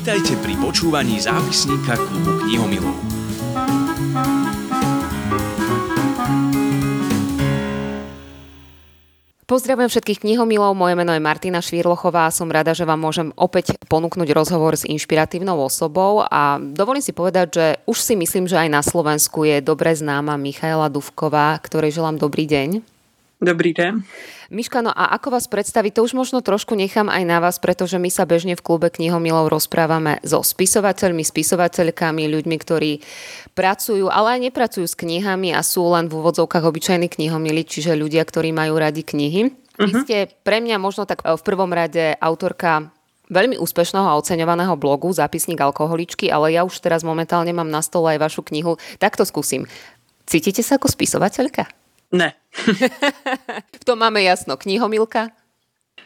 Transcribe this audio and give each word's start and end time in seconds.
Vítajte 0.00 0.32
pri 0.40 0.56
počúvaní 0.56 1.20
zápisníka 1.20 1.92
klubu 1.92 2.40
knihomilov. 2.40 2.96
Pozdravujem 9.44 9.92
všetkých 9.92 10.24
knihomilov, 10.24 10.72
moje 10.72 10.96
meno 10.96 11.12
je 11.12 11.20
Martina 11.20 11.60
Švírlochová 11.60 12.24
a 12.24 12.32
som 12.32 12.48
rada, 12.48 12.72
že 12.72 12.88
vám 12.88 12.96
môžem 12.96 13.28
opäť 13.36 13.76
ponúknuť 13.92 14.32
rozhovor 14.32 14.72
s 14.72 14.88
inšpiratívnou 14.88 15.60
osobou 15.60 16.24
a 16.24 16.56
dovolím 16.56 17.04
si 17.04 17.12
povedať, 17.12 17.46
že 17.52 17.66
už 17.84 18.00
si 18.00 18.16
myslím, 18.16 18.48
že 18.48 18.56
aj 18.56 18.72
na 18.72 18.80
Slovensku 18.80 19.44
je 19.44 19.60
dobre 19.60 19.92
známa 19.92 20.40
Michaela 20.40 20.88
Duvková, 20.88 21.60
ktorej 21.60 22.00
želám 22.00 22.16
dobrý 22.16 22.48
deň. 22.48 22.99
Dobrý 23.40 23.72
den. 23.72 24.04
Miška, 24.52 24.84
no 24.84 24.92
a 24.92 25.16
ako 25.16 25.32
vás 25.32 25.48
predstaviť, 25.48 25.96
to 25.96 26.04
už 26.04 26.12
možno 26.12 26.44
trošku 26.44 26.76
nechám 26.76 27.08
aj 27.08 27.24
na 27.24 27.40
vás, 27.40 27.56
pretože 27.56 27.96
my 27.96 28.12
sa 28.12 28.28
bežne 28.28 28.52
v 28.52 28.60
klube 28.60 28.92
knihomilov 28.92 29.48
rozprávame 29.48 30.20
so 30.20 30.44
spisovateľmi, 30.44 31.24
spisovateľkami, 31.24 32.28
ľuďmi, 32.28 32.56
ktorí 32.60 33.00
pracujú, 33.56 34.12
ale 34.12 34.36
aj 34.36 34.40
nepracujú 34.44 34.84
s 34.84 34.92
knihami 34.92 35.56
a 35.56 35.64
sú 35.64 35.88
len 35.88 36.12
v 36.12 36.20
úvodzovkách 36.20 36.68
obyčajní 36.68 37.08
knihomili, 37.08 37.64
čiže 37.64 37.96
ľudia, 37.96 38.20
ktorí 38.28 38.52
majú 38.52 38.76
radi 38.76 39.08
knihy. 39.08 39.48
Uh-huh. 39.48 39.88
Vy 39.88 39.92
ste 40.04 40.16
pre 40.44 40.60
mňa 40.60 40.76
možno 40.76 41.08
tak 41.08 41.24
v 41.24 41.40
prvom 41.40 41.72
rade 41.72 42.12
autorka 42.20 42.92
veľmi 43.32 43.56
úspešného 43.56 44.04
a 44.04 44.18
oceňovaného 44.20 44.76
blogu 44.76 45.08
Zápisník 45.16 45.64
alkoholičky, 45.64 46.28
ale 46.28 46.52
ja 46.52 46.66
už 46.66 46.76
teraz 46.84 47.00
momentálne 47.06 47.56
mám 47.56 47.72
na 47.72 47.80
stole 47.80 48.12
aj 48.12 48.20
vašu 48.20 48.44
knihu. 48.52 48.76
Tak 49.00 49.16
to 49.16 49.24
skúsim. 49.24 49.64
Cítite 50.28 50.60
sa 50.60 50.76
ako 50.76 50.92
spisovateľka? 50.92 51.79
Ne. 52.10 52.34
v 53.80 53.84
tom 53.86 54.02
máme 54.02 54.22
jasno. 54.22 54.58
Knihomilka? 54.58 55.30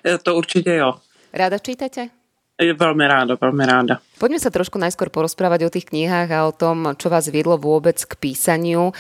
E, 0.05 0.21
to 0.21 0.37
určite 0.37 0.77
jo. 0.77 1.01
Rada 1.33 1.59
čítate? 1.59 2.13
Veľmi 2.55 3.05
ráda, 3.11 3.35
veľmi 3.35 3.65
ráda. 3.67 3.99
Poďme 4.15 4.39
sa 4.39 4.47
trošku 4.47 4.79
najskôr 4.79 5.11
porozprávať 5.11 5.67
o 5.67 5.73
tých 5.75 5.91
knihách 5.91 6.31
a 6.31 6.47
o 6.47 6.55
tom, 6.55 6.95
čo 6.95 7.11
vás 7.11 7.27
viedlo 7.27 7.59
vôbec 7.59 7.99
k 7.99 8.15
písaniu. 8.15 8.95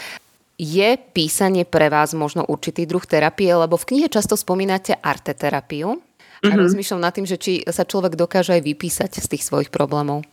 Je 0.58 0.98
písanie 1.14 1.62
pre 1.62 1.86
vás 1.86 2.18
možno 2.18 2.42
určitý 2.42 2.82
druh 2.82 3.02
terapie, 3.06 3.54
lebo 3.54 3.78
v 3.78 3.94
knihe 3.94 4.08
často 4.10 4.34
spomínate 4.34 4.98
arteterapiu 4.98 5.94
a 5.94 6.50
mm-hmm. 6.50 6.58
rozmýšľam 6.66 7.02
nad 7.06 7.14
tým, 7.14 7.26
že 7.30 7.38
či 7.38 7.52
sa 7.70 7.86
človek 7.86 8.18
dokáže 8.18 8.58
aj 8.58 8.62
vypísať 8.66 9.10
z 9.22 9.26
tých 9.30 9.46
svojich 9.46 9.70
problémov. 9.70 10.26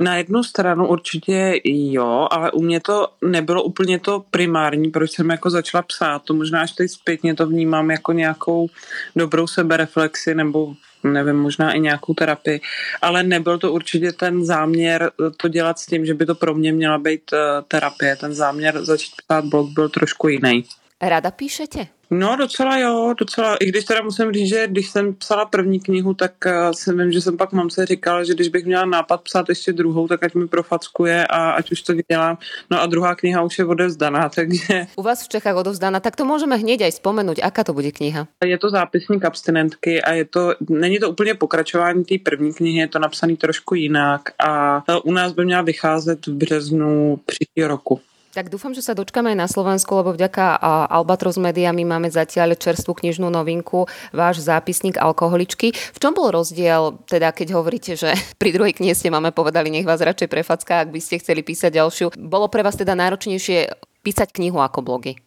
Na 0.00 0.16
jednu 0.16 0.44
stranu 0.44 0.88
určitě 0.88 1.60
jo, 1.64 2.28
ale 2.30 2.52
u 2.52 2.62
mě 2.62 2.80
to 2.80 3.08
nebylo 3.24 3.62
úplně 3.62 3.98
to 3.98 4.24
primární, 4.30 4.90
proč 4.90 5.10
jsem 5.10 5.30
jako 5.30 5.50
začala 5.50 5.82
psát. 5.82 6.22
To 6.22 6.34
možná 6.34 6.62
až 6.62 6.72
teď 6.72 6.90
zpětně 6.90 7.34
to 7.34 7.46
vnímám 7.46 7.90
jako 7.90 8.12
nějakou 8.12 8.68
dobrou 9.16 9.46
sebereflexi 9.46 10.34
nebo 10.34 10.74
nevím, 11.04 11.36
možná 11.36 11.72
i 11.72 11.80
nějakou 11.80 12.14
terapii, 12.14 12.60
ale 13.02 13.22
nebyl 13.22 13.58
to 13.58 13.72
určitě 13.72 14.12
ten 14.12 14.44
záměr 14.44 15.10
to 15.36 15.48
dělat 15.48 15.78
s 15.78 15.86
tím, 15.86 16.06
že 16.06 16.14
by 16.14 16.26
to 16.26 16.34
pro 16.34 16.54
mě 16.54 16.72
měla 16.72 16.98
být 16.98 17.32
uh, 17.32 17.38
terapie. 17.68 18.16
Ten 18.16 18.34
záměr 18.34 18.84
začít 18.84 19.12
psát 19.26 19.44
blog 19.44 19.70
byl 19.70 19.88
trošku 19.88 20.28
jiný. 20.28 20.64
Rada 21.02 21.30
píšete? 21.30 21.86
No 22.10 22.36
docela 22.36 22.78
jo, 22.78 23.14
docela, 23.18 23.56
i 23.56 23.66
když 23.66 23.84
teda 23.84 24.02
musím 24.02 24.32
říct, 24.32 24.48
že 24.48 24.66
když 24.66 24.90
jsem 24.90 25.14
psala 25.14 25.44
první 25.44 25.80
knihu, 25.80 26.14
tak 26.14 26.32
uh, 26.46 26.72
jsem 26.72 26.98
vím, 26.98 27.12
že 27.12 27.20
jsem 27.20 27.36
pak 27.36 27.52
mamce 27.52 27.86
říkal, 27.86 28.24
že 28.24 28.34
když 28.34 28.48
bych 28.48 28.64
měla 28.64 28.84
nápad 28.84 29.22
psát 29.22 29.48
ještě 29.48 29.72
druhou, 29.72 30.08
tak 30.08 30.24
ať 30.24 30.34
mi 30.34 30.48
profackuje 30.48 31.26
a 31.26 31.50
ať 31.50 31.72
už 31.72 31.82
to 31.82 31.92
dělám. 32.10 32.38
No 32.70 32.80
a 32.80 32.86
druhá 32.86 33.14
kniha 33.14 33.42
už 33.42 33.58
je 33.58 33.64
odevzdaná, 33.64 34.28
takže... 34.34 34.86
U 34.96 35.02
vás 35.02 35.24
v 35.24 35.28
Čechách 35.28 35.56
odevzdaná, 35.56 36.00
tak 36.00 36.16
to 36.16 36.24
můžeme 36.24 36.56
hněď 36.56 36.80
aj 36.80 36.90
vzpomenout. 36.90 37.38
Aká 37.42 37.64
to 37.64 37.72
bude 37.72 37.92
kniha? 37.92 38.28
Je 38.44 38.58
to 38.58 38.70
zápisník 38.70 39.24
abstinentky 39.24 40.02
a 40.02 40.12
je 40.12 40.24
to, 40.24 40.54
není 40.68 40.98
to 40.98 41.10
úplně 41.10 41.34
pokračování 41.34 42.04
té 42.04 42.14
první 42.22 42.54
knihy, 42.54 42.78
je 42.78 42.88
to 42.88 42.98
napsaný 42.98 43.36
trošku 43.36 43.74
jinak 43.74 44.22
a 44.38 44.82
u 45.04 45.12
nás 45.12 45.32
by 45.32 45.44
měla 45.44 45.62
vycházet 45.62 46.26
v 46.26 46.32
březnu 46.32 47.20
příští 47.26 47.64
roku. 47.64 48.00
Tak 48.38 48.54
dúfam, 48.54 48.70
že 48.70 48.86
sa 48.86 48.94
dočkáme 48.94 49.34
aj 49.34 49.38
na 49.42 49.50
Slovensku, 49.50 49.98
lebo 49.98 50.14
vďaka 50.14 50.62
Albatros 50.94 51.42
Media 51.42 51.74
my 51.74 51.82
máme 51.82 52.06
zatiaľ 52.06 52.54
čerstvú 52.54 52.94
knižnú 52.94 53.26
novinku, 53.34 53.90
váš 54.14 54.46
zápisník 54.46 54.94
alkoholičky. 54.94 55.74
V 55.74 55.98
čom 55.98 56.14
bol 56.14 56.30
rozdiel, 56.30 57.02
teda 57.10 57.34
keď 57.34 57.58
hovoríte, 57.58 57.98
že 57.98 58.14
pri 58.38 58.54
druhej 58.54 58.78
knihe 58.78 58.94
ste 58.94 59.10
máme 59.10 59.34
povedali, 59.34 59.74
nech 59.74 59.90
vás 59.90 59.98
radšej 59.98 60.30
prefacká, 60.30 60.86
ak 60.86 60.94
by 60.94 61.02
ste 61.02 61.18
chceli 61.18 61.42
písať 61.42 61.82
ďalšiu. 61.82 62.06
Bolo 62.14 62.46
pre 62.46 62.62
vás 62.62 62.78
teda 62.78 62.94
náročnejšie 62.94 63.74
písať 64.06 64.30
knihu 64.30 64.62
ako 64.62 64.86
blogy? 64.86 65.18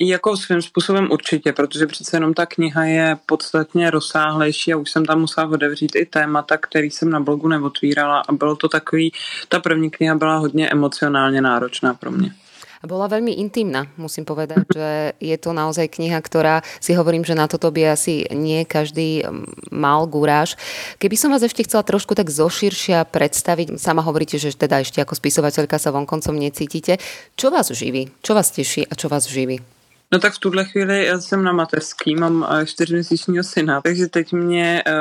Jako 0.00 0.36
svým 0.36 0.62
způsobem 0.62 1.08
určitě, 1.10 1.52
protože 1.52 1.86
přece 1.86 2.16
jenom 2.16 2.34
ta 2.34 2.46
kniha 2.46 2.84
je 2.84 3.16
podstatně 3.26 3.90
rozsáhlejší 3.90 4.72
a 4.72 4.76
už 4.76 4.90
jsem 4.90 5.04
tam 5.04 5.20
musela 5.20 5.48
otevřít 5.48 5.96
i 5.96 6.06
témata, 6.06 6.56
který 6.56 6.90
jsem 6.90 7.10
na 7.10 7.20
blogu 7.20 7.48
neotvírala 7.48 8.22
a 8.28 8.32
bylo 8.32 8.56
to 8.56 8.68
takový, 8.68 9.12
ta 9.48 9.60
první 9.60 9.90
kniha 9.90 10.14
byla 10.14 10.36
hodně 10.36 10.70
emocionálně 10.70 11.40
náročná 11.40 11.94
pro 11.94 12.10
mě 12.10 12.34
bola 12.86 13.10
veľmi 13.10 13.40
intimná, 13.40 13.90
musím 13.98 14.24
povedať, 14.28 14.64
že 14.70 14.88
je 15.18 15.36
to 15.40 15.50
naozaj 15.52 15.90
kniha, 15.90 16.20
ktorá 16.20 16.62
si 16.78 16.94
hovorím, 16.94 17.26
že 17.26 17.36
na 17.36 17.50
toto 17.50 17.72
by 17.72 17.96
asi 17.96 18.28
nie 18.32 18.62
každý 18.64 19.24
mal 19.72 20.06
gúráž. 20.06 20.56
Keby 21.02 21.16
som 21.18 21.32
vás 21.34 21.42
ešte 21.42 21.64
chcela 21.66 21.82
trošku 21.82 22.14
tak 22.14 22.30
zoširšia 22.30 23.08
predstaviť, 23.08 23.80
sama 23.80 24.04
hovoríte, 24.04 24.38
že 24.38 24.54
teda 24.54 24.84
ešte 24.84 25.02
ako 25.02 25.16
spisovateľka 25.18 25.76
sa 25.80 25.90
vonkoncom 25.90 26.36
necítite. 26.36 27.02
Čo 27.34 27.50
vás 27.50 27.72
živí? 27.72 28.12
Čo 28.22 28.38
vás 28.38 28.52
teší 28.54 28.86
a 28.86 28.94
čo 28.94 29.10
vás 29.10 29.26
živí? 29.26 29.73
No 30.14 30.20
tak 30.20 30.34
v 30.34 30.38
tuhle 30.38 30.64
chvíli 30.64 31.04
já 31.04 31.20
jsem 31.20 31.44
na 31.44 31.52
mateřský, 31.52 32.14
mám 32.16 32.46
eh, 32.50 32.66
čtyřměsíčního 32.66 33.44
syna, 33.44 33.80
takže 33.80 34.06
teď 34.06 34.32
mě 34.32 34.82
uh, 34.86 34.92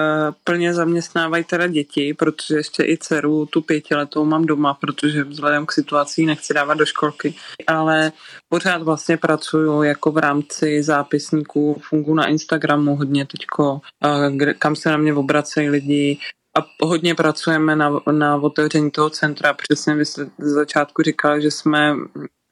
plně 0.43 0.73
zaměstnávají 0.73 1.43
teda 1.43 1.67
děti, 1.67 2.13
protože 2.13 2.55
ještě 2.55 2.83
i 2.83 2.97
dceru, 2.97 3.45
tu 3.45 3.61
pětiletou 3.61 4.25
mám 4.25 4.45
doma, 4.45 4.73
protože 4.73 5.23
vzhledem 5.23 5.65
k 5.65 5.71
situaci 5.71 6.25
nechci 6.25 6.53
dávat 6.53 6.73
do 6.73 6.85
školky, 6.85 7.35
ale 7.67 8.11
pořád 8.49 8.81
vlastně 8.81 9.17
pracuju 9.17 9.83
jako 9.83 10.11
v 10.11 10.17
rámci 10.17 10.83
zápisníků, 10.83 11.81
fungu 11.89 12.13
na 12.13 12.27
Instagramu 12.27 12.95
hodně 12.95 13.25
teďko, 13.25 13.73
uh, 13.73 14.51
kam 14.59 14.75
se 14.75 14.89
na 14.89 14.97
mě 14.97 15.13
obracejí 15.13 15.69
lidi, 15.69 16.17
a 16.57 16.85
hodně 16.85 17.15
pracujeme 17.15 17.75
na, 17.75 17.99
na 18.11 18.35
otevření 18.35 18.91
toho 18.91 19.09
centra. 19.09 19.53
Přesně 19.53 19.95
vy 19.95 20.05
jste 20.05 20.25
z 20.25 20.53
začátku 20.53 21.01
říkala, 21.01 21.39
že 21.39 21.51
jsme 21.51 21.95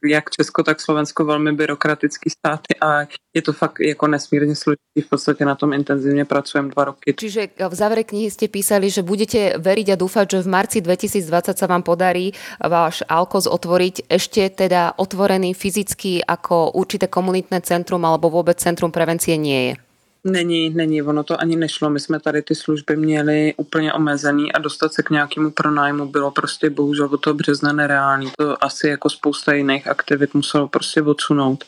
jak 0.06 0.30
Česko, 0.30 0.64
tak 0.64 0.82
Slovensko 0.82 1.26
velmi 1.26 1.52
byrokratický 1.52 2.30
státy 2.30 2.76
a 2.82 3.08
je 3.36 3.42
to 3.42 3.54
fakt 3.54 3.80
jako 3.80 4.08
nesmírně 4.08 4.56
složitý. 4.56 5.02
V 5.02 5.10
podstatě 5.10 5.46
na 5.46 5.56
tom 5.56 5.74
intenzivně 5.74 6.26
pracujeme 6.26 6.70
dva 6.70 6.84
roky. 6.84 7.14
Čiže 7.14 7.48
v 7.70 7.76
závere 7.76 8.04
knihy 8.04 8.32
ste 8.32 8.48
písali, 8.48 8.90
že 8.90 9.06
budete 9.06 9.56
veriť 9.58 9.88
a 9.94 10.00
dúfať, 10.00 10.26
že 10.36 10.44
v 10.44 10.52
marci 10.52 10.78
2020 10.82 11.56
sa 11.56 11.68
vám 11.68 11.84
podarí 11.84 12.34
váš 12.60 13.06
Alkoz 13.08 13.48
otvoriť 13.48 14.10
ešte 14.10 14.50
teda 14.50 14.98
otvorený 14.98 15.54
fyzicky 15.54 16.26
ako 16.28 16.76
určité 16.76 17.08
komunitné 17.08 17.62
centrum 17.62 18.04
alebo 18.04 18.28
vôbec 18.28 18.60
centrum 18.60 18.92
prevencie 18.92 19.38
nie 19.38 19.72
je. 19.72 19.91
Není, 20.24 20.70
není, 20.70 21.02
ono 21.02 21.24
to 21.24 21.42
ani 21.42 21.56
nešlo. 21.56 21.90
My 21.90 22.00
jsme 22.00 22.20
tady 22.20 22.42
ty 22.42 22.56
služby 22.56 22.96
měli 22.96 23.54
úplně 23.58 23.94
omezený 23.94 24.54
a 24.54 24.60
dostat 24.60 24.94
se 24.94 25.04
k 25.04 25.10
nějakému 25.10 25.52
pronájmu 25.52 26.06
bylo 26.06 26.32
prostě 26.32 26.70
bohužel 26.70 27.10
od 27.12 27.18
toho 27.18 27.34
března 27.34 27.74
nereálný. 27.74 28.32
To 28.38 28.64
asi 28.64 28.88
jako 28.88 29.10
spousta 29.10 29.54
jiných 29.54 29.88
aktivit 29.88 30.34
muselo 30.34 30.68
prostě 30.68 31.02
odsunout. 31.02 31.66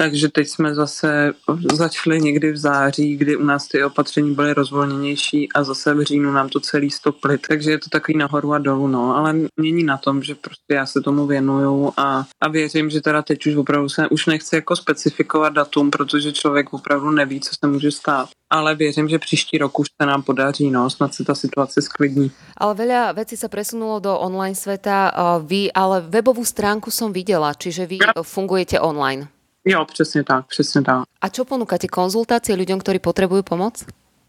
Takže 0.00 0.28
teď 0.28 0.48
jsme 0.48 0.74
zase 0.74 1.32
začali 1.72 2.20
někdy 2.20 2.52
v 2.52 2.56
září, 2.56 3.16
kdy 3.16 3.36
u 3.36 3.44
nás 3.44 3.68
ty 3.68 3.84
opatření 3.84 4.34
byly 4.34 4.52
rozvolněnější 4.52 5.52
a 5.52 5.64
zase 5.64 5.94
v 5.94 6.02
říjnu 6.02 6.32
nám 6.32 6.48
to 6.48 6.60
celý 6.60 6.90
stopli. 6.90 7.38
Takže 7.38 7.70
je 7.70 7.78
to 7.78 7.90
takový 7.90 8.18
nahoru 8.18 8.52
a 8.52 8.58
dolů, 8.58 8.88
no. 8.88 9.16
Ale 9.16 9.34
mění 9.56 9.84
na 9.84 9.96
tom, 9.96 10.22
že 10.22 10.34
prostě 10.34 10.74
já 10.74 10.86
se 10.86 11.00
tomu 11.00 11.26
věnuju 11.26 11.92
a, 11.96 12.24
a 12.40 12.48
věřím, 12.48 12.90
že 12.90 13.00
teda 13.00 13.22
teď 13.22 13.46
už 13.46 13.54
opravdu 13.54 13.88
se 13.88 14.08
už 14.08 14.26
nechci 14.26 14.54
jako 14.56 14.76
specifikovat 14.76 15.52
datum, 15.52 15.90
protože 15.90 16.32
člověk 16.32 16.72
opravdu 16.72 17.10
neví, 17.10 17.40
co 17.40 17.50
se 17.50 17.66
může 17.66 17.90
stát. 17.90 18.28
Ale 18.50 18.74
věřím, 18.74 19.08
že 19.08 19.18
příští 19.18 19.58
rok 19.58 19.78
už 19.78 19.86
se 20.02 20.06
nám 20.06 20.22
podaří, 20.22 20.70
no, 20.70 20.90
snad 20.90 21.14
se 21.14 21.24
ta 21.24 21.34
situace 21.34 21.82
sklidní. 21.82 22.30
Ale 22.56 22.74
veľa 22.74 23.12
vecí 23.12 23.36
sa 23.36 23.52
presunulo 23.52 24.00
do 24.00 24.12
online 24.18 24.56
sveta. 24.56 25.12
Vy, 25.44 25.72
ale 25.72 26.00
webovú 26.00 26.44
stránku 26.44 26.90
som 26.90 27.12
videla, 27.12 27.52
čiže 27.54 27.86
vy 27.86 27.98
fungujete 28.24 28.80
online. 28.80 29.39
Jo, 29.64 29.84
přesně 29.84 30.24
tak, 30.24 30.46
přesně 30.46 30.82
tak. 30.82 31.04
A 31.20 31.28
čo 31.28 31.44
ponúkate? 31.44 31.84
Konzultácie 31.84 32.56
ľuďom, 32.56 32.80
ktorí 32.80 32.98
potrebujú 32.98 33.42
pomoc? 33.42 33.84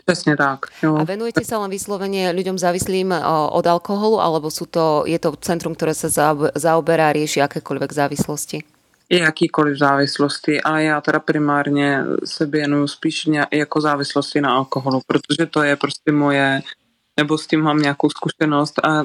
Přesně 0.06 0.36
tak. 0.38 0.66
Jo. 0.83 0.98
A 1.00 1.04
venujete 1.04 1.45
sa 1.45 1.57
len 1.63 1.72
vyslovene 1.72 2.36
ľuďom 2.36 2.60
závislým 2.60 3.16
od 3.51 3.66
alkoholu, 3.68 4.19
alebo 4.19 4.51
sú 4.51 4.66
to, 4.66 5.07
je 5.07 5.16
to 5.19 5.31
centrum, 5.39 5.72
ktoré 5.72 5.95
sa 5.95 6.12
zaoberá 6.56 7.16
rieši 7.16 7.39
akékoľvek 7.42 7.92
závislosti? 7.94 8.60
jakýkoliv 9.12 9.78
závislosti, 9.78 10.62
ale 10.62 10.83
já 10.83 11.01
teda 11.01 11.19
primárně 11.19 12.04
se 12.25 12.45
věnuju 12.45 12.88
spíš 12.88 13.30
jako 13.54 13.81
závislosti 13.81 14.42
na 14.42 14.51
alkoholu, 14.54 15.01
protože 15.07 15.45
to 15.45 15.63
je 15.63 15.75
prostě 15.75 16.12
moje, 16.12 16.62
nebo 17.19 17.38
s 17.38 17.48
tím 17.48 17.62
mám 17.62 17.80
nějakou 17.80 18.10
zkušenost 18.10 18.80
a 18.86 19.04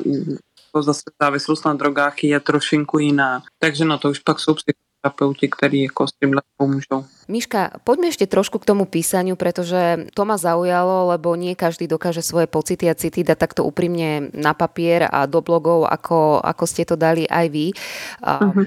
zase 0.81 1.03
závislost 1.23 1.65
na 1.65 1.75
drogách 1.75 2.25
je 2.25 2.41
trošinku 2.41 2.99
jiná. 2.99 3.43
Takže 3.59 3.85
na 3.85 3.99
to 3.99 4.11
už 4.11 4.19
pak 4.19 4.41
jsou 4.41 4.55
terapeuti, 5.03 5.47
ktorí 5.47 5.87
jako 5.87 6.07
s 6.09 6.13
týmhle 6.19 6.43
pomôžu. 6.57 7.05
Miška, 7.27 7.83
poďme 7.83 8.15
ešte 8.15 8.31
trošku 8.31 8.63
k 8.63 8.69
tomu 8.71 8.87
písaniu, 8.87 9.35
pretože 9.35 10.07
to 10.15 10.23
ma 10.23 10.39
zaujalo, 10.39 11.11
lebo 11.11 11.35
nie 11.35 11.59
každý 11.59 11.91
dokáže 11.91 12.23
svoje 12.23 12.47
pocity 12.47 12.87
a 12.87 12.95
city 12.95 13.27
dať 13.27 13.39
takto 13.39 13.63
úprimne 13.67 14.31
na 14.31 14.55
papier 14.55 15.11
a 15.11 15.27
do 15.27 15.43
blogov, 15.43 15.91
ako, 15.91 16.39
ako 16.39 16.65
ste 16.71 16.87
to 16.87 16.95
dali 16.95 17.27
aj 17.27 17.47
vy. 17.51 17.75
Uh-huh. 18.23 18.67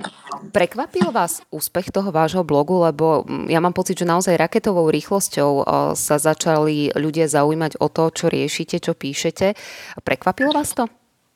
Prekvapil 0.51 1.07
vás 1.15 1.39
úspech 1.55 1.87
toho 1.91 2.11
vášho 2.11 2.43
blogu, 2.43 2.83
lebo 2.83 3.23
ja 3.47 3.63
mám 3.63 3.71
pocit, 3.71 3.95
že 3.95 4.07
naozaj 4.07 4.35
raketovou 4.35 4.91
rýchlosťou 4.91 5.63
sa 5.95 6.15
začali 6.19 6.91
ľudia 6.99 7.31
zaujímať 7.31 7.79
o 7.79 7.87
to, 7.87 8.11
čo 8.11 8.27
riešite, 8.27 8.83
čo 8.83 8.91
píšete. 8.91 9.55
Prekvapilo 10.03 10.51
vás 10.51 10.75
to? 10.75 10.91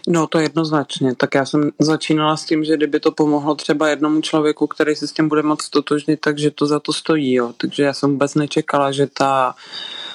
No 0.07 0.27
to 0.27 0.39
jednoznačně. 0.39 1.15
Tak 1.15 1.35
já 1.35 1.45
jsem 1.45 1.71
začínala 1.79 2.37
s 2.37 2.45
tím, 2.45 2.63
že 2.63 2.77
kdyby 2.77 2.99
to 2.99 3.11
pomohlo 3.11 3.55
třeba 3.55 3.89
jednomu 3.89 4.21
člověku, 4.21 4.67
který 4.67 4.95
se 4.95 5.07
s 5.07 5.11
tím 5.11 5.29
bude 5.29 5.41
moc 5.41 5.69
totožnit, 5.69 6.19
takže 6.19 6.51
to 6.51 6.65
za 6.65 6.79
to 6.79 6.93
stojí. 6.93 7.33
Jo. 7.33 7.53
Takže 7.57 7.83
já 7.83 7.93
jsem 7.93 8.11
vůbec 8.11 8.35
nečekala, 8.35 8.91
že 8.91 9.07
ta 9.07 9.55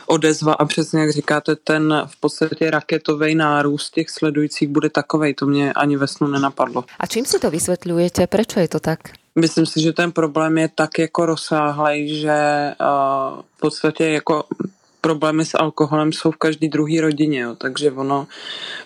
odezva 0.07 0.53
a 0.53 0.65
přesně 0.65 1.01
jak 1.01 1.11
říkáte, 1.11 1.57
ten 1.57 2.03
v 2.07 2.21
podstatě 2.21 2.71
raketový 2.71 3.35
nárůst 3.35 3.91
těch 3.91 4.11
sledujících 4.11 4.69
bude 4.69 4.91
takovej. 4.91 5.35
To 5.35 5.47
mě 5.47 5.73
ani 5.73 5.97
ve 5.97 6.07
snu 6.07 6.27
nenapadlo. 6.27 6.85
A 6.99 7.07
čím 7.07 7.25
si 7.25 7.39
to 7.39 7.51
vysvětlujete? 7.51 8.27
Proč 8.27 8.57
je 8.57 8.69
to 8.69 8.81
tak? 8.81 8.99
Myslím 9.39 9.67
si, 9.67 9.81
že 9.81 9.93
ten 9.93 10.13
problém 10.13 10.59
je 10.59 10.69
tak 10.75 10.99
jako 10.99 11.27
rozsáhlej, 11.27 12.17
že 12.17 12.73
uh, 12.81 13.43
v 13.57 13.61
podstatě 13.61 14.09
jako 14.09 14.45
problémy 15.01 15.45
s 15.45 15.55
alkoholem 15.55 16.13
jsou 16.13 16.31
v 16.31 16.37
každý 16.37 16.69
druhý 16.69 17.01
rodině, 17.01 17.41
jo. 17.41 17.55
takže 17.55 17.91
ono 17.91 18.27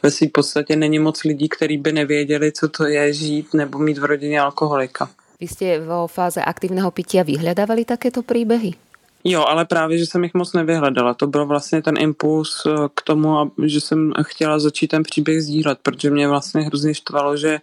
ve 0.02 0.10
své 0.10 0.28
podstatě 0.28 0.76
není 0.76 0.98
moc 0.98 1.24
lidí, 1.24 1.48
kteří 1.48 1.76
by 1.76 1.92
nevěděli, 1.92 2.52
co 2.52 2.68
to 2.68 2.86
je 2.86 3.12
žít 3.12 3.54
nebo 3.54 3.78
mít 3.78 3.98
v 3.98 4.04
rodině 4.04 4.40
alkoholika. 4.40 5.10
Vy 5.40 5.48
jste 5.48 5.80
vo 5.80 6.06
fáze 6.06 6.42
aktivního 6.44 6.90
pitia 6.90 7.22
vyhledávali 7.22 7.84
takéto 7.84 8.22
příběhy? 8.22 8.74
Jo, 9.24 9.44
ale 9.48 9.64
právě, 9.64 9.98
že 9.98 10.06
jsem 10.06 10.24
jich 10.24 10.34
moc 10.34 10.52
nevyhledala. 10.52 11.14
To 11.14 11.26
byl 11.26 11.46
vlastně 11.46 11.82
ten 11.82 11.98
impuls 11.98 12.66
eh, 12.66 12.70
k 12.94 13.02
tomu, 13.02 13.52
že 13.64 13.80
jsem 13.80 14.12
chtěla 14.22 14.58
začít 14.58 14.88
ten 14.88 15.02
příběh 15.02 15.42
sdílet, 15.42 15.78
protože 15.82 16.10
mě 16.10 16.28
vlastně 16.28 16.62
hrozně 16.62 16.94
štvalo, 16.94 17.36
že 17.36 17.60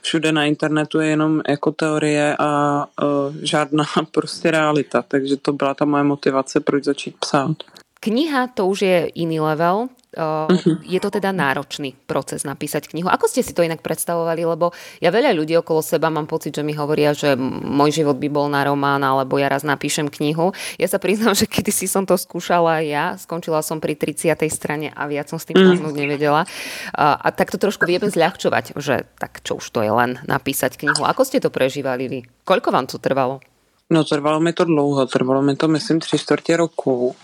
všude 0.00 0.32
na 0.32 0.44
internetu 0.44 1.00
je 1.00 1.08
jenom 1.08 1.42
jako 1.48 1.72
teorie 1.72 2.36
a 2.38 2.84
uh, 3.02 3.34
žádná 3.42 3.84
prostě 4.10 4.50
realita. 4.50 5.02
Takže 5.08 5.36
to 5.36 5.52
byla 5.52 5.74
ta 5.74 5.84
moje 5.84 6.02
motivace, 6.02 6.60
proč 6.60 6.84
začít 6.84 7.16
psát. 7.20 7.56
Kniha 7.98 8.54
to 8.54 8.70
už 8.70 8.78
je 8.86 8.98
iný 9.18 9.42
level. 9.42 9.90
Uh, 10.14 10.48
je 10.86 10.96
to 11.02 11.12
teda 11.12 11.34
náročný 11.36 11.92
proces 12.08 12.46
napísať 12.46 12.88
knihu. 12.88 13.12
Ako 13.12 13.28
ste 13.28 13.44
si 13.44 13.52
to 13.52 13.60
inak 13.60 13.84
predstavovali? 13.84 14.40
Lebo 14.40 14.72
ja 15.02 15.10
veľa 15.12 15.36
ľudí 15.36 15.52
okolo 15.58 15.84
seba 15.84 16.08
mám 16.08 16.30
pocit, 16.30 16.54
že 16.54 16.64
mi 16.64 16.72
hovoria, 16.72 17.12
že 17.12 17.36
môj 17.36 17.92
život 18.02 18.16
by 18.16 18.28
bol 18.30 18.46
na 18.48 18.64
román, 18.64 19.02
alebo 19.04 19.36
ja 19.36 19.50
raz 19.50 19.66
napíšem 19.66 20.08
knihu. 20.08 20.54
Ja 20.80 20.88
sa 20.88 20.96
priznám, 21.02 21.36
že 21.40 21.50
kedy 21.50 21.74
si 21.74 21.90
som 21.90 22.06
to 22.06 22.14
skúšala 22.14 22.80
ja, 22.86 23.18
skončila 23.18 23.60
som 23.60 23.82
pri 23.82 23.98
30. 23.98 24.32
strane 24.48 24.94
a 24.94 25.10
viac 25.10 25.28
som 25.28 25.36
s 25.36 25.50
tým 25.50 25.58
mm. 25.58 25.92
nevedela. 25.92 26.46
Uh, 26.94 27.18
a 27.18 27.28
tak 27.34 27.50
to 27.50 27.58
trošku 27.58 27.84
vieme 27.84 28.06
zľahčovať, 28.06 28.78
že 28.78 29.10
tak 29.18 29.42
čo 29.42 29.58
už 29.58 29.66
to 29.74 29.82
je 29.82 29.90
len 29.90 30.22
napísať 30.24 30.78
knihu. 30.78 31.02
Ako 31.02 31.26
ste 31.26 31.42
to 31.42 31.50
prežívali 31.50 32.06
vy? 32.06 32.20
Koľko 32.46 32.70
vám 32.70 32.86
to 32.86 33.02
trvalo? 33.02 33.42
No 33.90 34.04
trvalo 34.04 34.40
mi 34.40 34.52
to 34.52 34.64
dlouho, 34.64 35.06
trvalo 35.06 35.42
mi 35.42 35.56
to 35.56 35.68
myslím 35.68 36.00
tři 36.00 36.18
čtvrtě 36.18 36.56
roku 36.56 37.16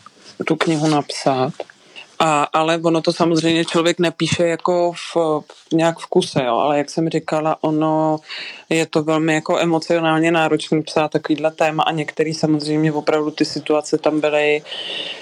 tu 0.46 0.56
knihu 0.56 0.86
napsat. 0.86 1.52
A, 2.19 2.42
ale 2.52 2.78
ono 2.78 3.00
to 3.00 3.12
samozřejmě 3.12 3.64
člověk 3.64 3.98
nepíše 3.98 4.46
jako 4.46 4.92
v, 4.92 5.16
nějak 5.72 5.98
v 5.98 6.06
kuse, 6.06 6.44
jo, 6.44 6.56
ale 6.56 6.78
jak 6.78 6.90
jsem 6.90 7.08
říkala, 7.08 7.56
ono 7.60 8.19
je 8.70 8.86
to 8.86 9.02
velmi 9.02 9.34
jako 9.34 9.58
emocionálně 9.58 10.32
náročný 10.32 10.82
psát 10.82 11.10
takovýhle 11.10 11.50
téma 11.50 11.82
a 11.82 11.92
některý 11.92 12.34
samozřejmě 12.34 12.92
opravdu 12.92 13.31
ty 13.31 13.44
situace 13.44 13.98
tam 13.98 14.20
byly 14.20 14.62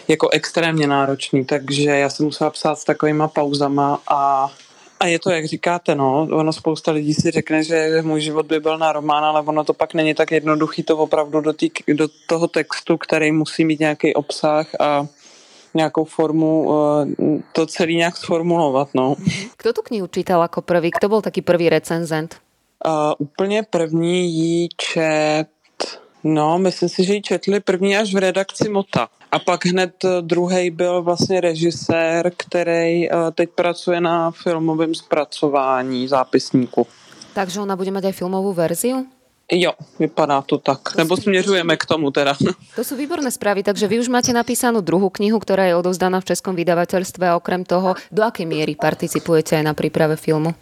jako 0.09 0.29
extrémně 0.29 0.87
náročný, 0.87 1.45
takže 1.45 1.91
já 1.91 2.11
jsem 2.11 2.27
musela 2.27 2.51
psát 2.51 2.79
s 2.79 2.85
takovýma 2.85 3.29
pauzama 3.29 3.99
a 4.09 4.51
a 5.03 5.07
je 5.07 5.19
to, 5.19 5.31
jak 5.31 5.45
říkáte, 5.45 5.95
no, 5.95 6.29
ono 6.33 6.53
spousta 6.53 6.93
lidí 6.93 7.15
si 7.15 7.31
řekne, 7.31 7.65
že 7.65 8.03
můj 8.03 8.21
život 8.21 8.47
by 8.47 8.61
byl 8.61 8.79
na 8.79 8.93
román, 8.93 9.25
ale 9.25 9.41
ono 9.41 9.65
to 9.65 9.75
pak 9.75 9.95
není 9.95 10.15
tak 10.15 10.31
jednoduchý 10.31 10.83
to 10.83 10.97
opravdu 10.97 11.41
do, 11.41 11.53
tý, 11.53 11.71
do 11.95 12.09
toho 12.29 12.49
textu, 12.49 12.97
který 12.97 13.33
musí 13.33 13.65
mít 13.65 13.81
nějaký 13.81 14.15
obsah 14.15 14.81
a 14.81 15.07
nějakou 15.75 16.05
formu 16.05 16.71
eh, 16.73 17.43
to 17.53 17.67
celý 17.67 17.97
nějak 17.97 18.17
sformulovat. 18.17 18.89
No. 18.95 19.15
Kdo 19.63 19.73
tu 19.73 19.83
knihu 19.83 20.07
čítal 20.07 20.43
jako 20.43 20.63
prvý? 20.63 20.91
Kdo 20.99 21.09
byl 21.09 21.23
taký 21.23 21.43
prvý 21.43 21.69
recenzent? 21.69 22.37
Uh, 22.87 22.93
úplně 23.19 23.63
první 23.63 24.33
jí 24.33 24.69
čet, 24.77 25.47
no, 26.25 26.59
myslím 26.59 26.89
si, 26.89 27.05
že 27.05 27.15
ji 27.15 27.23
četli 27.23 27.61
první 27.61 27.97
až 27.97 28.15
v 28.15 28.19
redakci 28.19 28.69
Mota. 28.69 29.09
A 29.33 29.39
pak 29.39 29.67
hned 29.67 30.05
eh, 30.05 30.09
druhý 30.21 30.71
byl 30.71 31.03
vlastně 31.03 31.41
režisér, 31.41 32.33
který 32.37 33.09
teď 33.35 33.51
pracuje 33.51 34.01
na 34.01 34.31
filmovém 34.31 34.95
zpracování 34.95 36.09
zápisníku. 36.09 36.87
Takže 37.35 37.61
ona 37.61 37.77
bude 37.77 37.91
mít 37.91 38.05
aj 38.05 38.13
filmovou 38.13 38.53
verzi? 38.53 38.93
Jo, 39.53 39.73
vypadá 39.99 40.43
to 40.43 40.59
tak. 40.59 40.97
Nebo 40.97 41.17
směřujeme 41.17 41.77
k 41.77 41.87
tomu 41.87 42.11
teda. 42.11 42.37
To 42.77 42.85
sú 42.85 42.97
výborné 42.97 43.29
správy, 43.29 43.61
takže 43.61 43.85
vy 43.85 44.01
už 44.01 44.09
máte 44.09 44.33
napísanú 44.33 44.81
druhú 44.81 45.13
knihu, 45.13 45.37
ktorá 45.37 45.69
je 45.69 45.77
odovzdaná 45.77 46.25
v 46.25 46.29
Českom 46.33 46.57
vydavateľstve 46.57 47.29
a 47.29 47.37
okrem 47.37 47.61
toho, 47.61 47.93
do 48.09 48.25
akej 48.25 48.49
miery 48.49 48.73
participujete 48.81 49.61
na 49.61 49.77
príprave 49.77 50.17
filmu? 50.17 50.57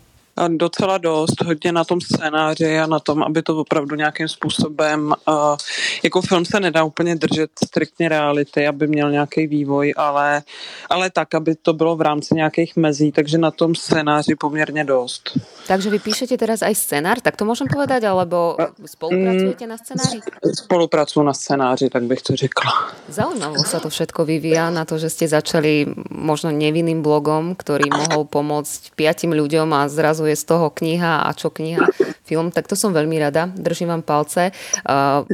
Docela 0.49 0.99
dost, 0.99 1.45
hodně 1.45 1.73
na 1.73 1.85
tom 1.85 2.01
scénáři 2.01 2.79
a 2.79 2.87
na 2.87 3.01
tom, 3.01 3.23
aby 3.23 3.43
to 3.43 3.57
opravdu 3.57 3.97
nějakým 3.97 4.29
způsobem, 4.29 5.13
uh, 5.29 5.57
jako 6.03 6.23
film 6.23 6.45
se 6.45 6.61
nedá 6.61 6.85
úplně 6.85 7.17
držet 7.17 7.51
striktně 7.65 8.09
reality, 8.09 8.67
aby 8.67 8.87
měl 8.87 9.11
nějaký 9.11 9.47
vývoj, 9.47 9.95
ale, 9.97 10.43
ale 10.91 11.11
tak, 11.11 11.35
aby 11.35 11.55
to 11.55 11.73
bylo 11.73 11.97
v 11.97 12.01
rámci 12.01 12.35
nějakých 12.35 12.77
mezí, 12.77 13.13
takže 13.13 13.39
na 13.39 13.51
tom 13.51 13.75
scénáři 13.75 14.35
poměrně 14.35 14.85
dost. 14.85 15.39
Takže 15.67 15.91
vy 15.91 15.99
píšete 15.99 16.35
teraz 16.39 16.63
aj 16.63 16.75
scénár, 16.75 17.21
tak 17.21 17.37
to 17.37 17.45
můžem 17.45 17.71
povedať, 17.71 18.03
alebo 18.05 18.57
spolupracujete 18.87 19.67
na 19.67 19.77
scénáři? 19.79 20.19
Spolupracuju 20.67 21.23
na 21.27 21.33
scénáři, 21.33 21.91
tak 21.91 22.03
bych 22.03 22.23
to 22.23 22.37
řekla. 22.37 22.73
Zaujímavo 23.11 23.63
sa 23.67 23.83
to 23.83 23.91
všetko 23.91 24.23
vyvíja 24.25 24.71
na 24.71 24.87
to, 24.87 24.99
že 24.99 25.11
ste 25.11 25.27
začali 25.27 25.87
možno 26.11 26.51
nevinným 26.55 27.03
blogom, 27.03 27.55
ktorý 27.55 27.91
mohol 27.91 28.23
pomôcť 28.27 28.95
piatim 28.95 29.35
ľuďom 29.35 29.71
a 29.75 29.91
zrazu 29.91 30.30
je 30.31 30.37
z 30.37 30.45
toho 30.47 30.71
kniha 30.71 31.27
a 31.27 31.31
čo 31.35 31.51
kniha, 31.51 31.85
film, 32.23 32.55
tak 32.55 32.71
to 32.71 32.79
som 32.79 32.95
veľmi 32.95 33.19
rada. 33.19 33.51
Držím 33.51 33.91
vám 33.91 34.03
palce. 34.03 34.55
Uh, 34.87 35.27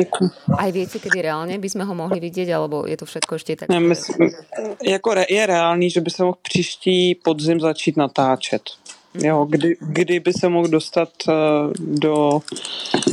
aj 0.56 0.70
viete, 0.72 0.96
kedy 0.96 1.20
reálne 1.20 1.55
by 1.60 1.69
sme 1.69 1.84
ho 1.84 1.93
mohli 1.93 2.17
vidieť, 2.20 2.48
alebo 2.56 2.88
je 2.88 2.96
to 2.96 3.05
všetko 3.05 3.32
ešte 3.36 3.53
tak? 3.56 3.69
Ne, 3.69 3.81
myslím, 3.81 4.32
jako 4.81 5.15
je 5.29 5.43
reálný, 5.46 5.91
že 5.91 6.00
by 6.00 6.10
se 6.10 6.22
mohl 6.22 6.38
příští 6.43 7.15
podzim 7.15 7.60
začít 7.60 7.96
natáčet. 7.96 8.62
Jo, 9.19 9.46
kdy, 9.51 9.77
kdyby 9.81 10.32
se 10.32 10.49
mohl 10.49 10.69
dostat 10.69 11.08
uh, 11.29 11.35
do, 11.79 12.41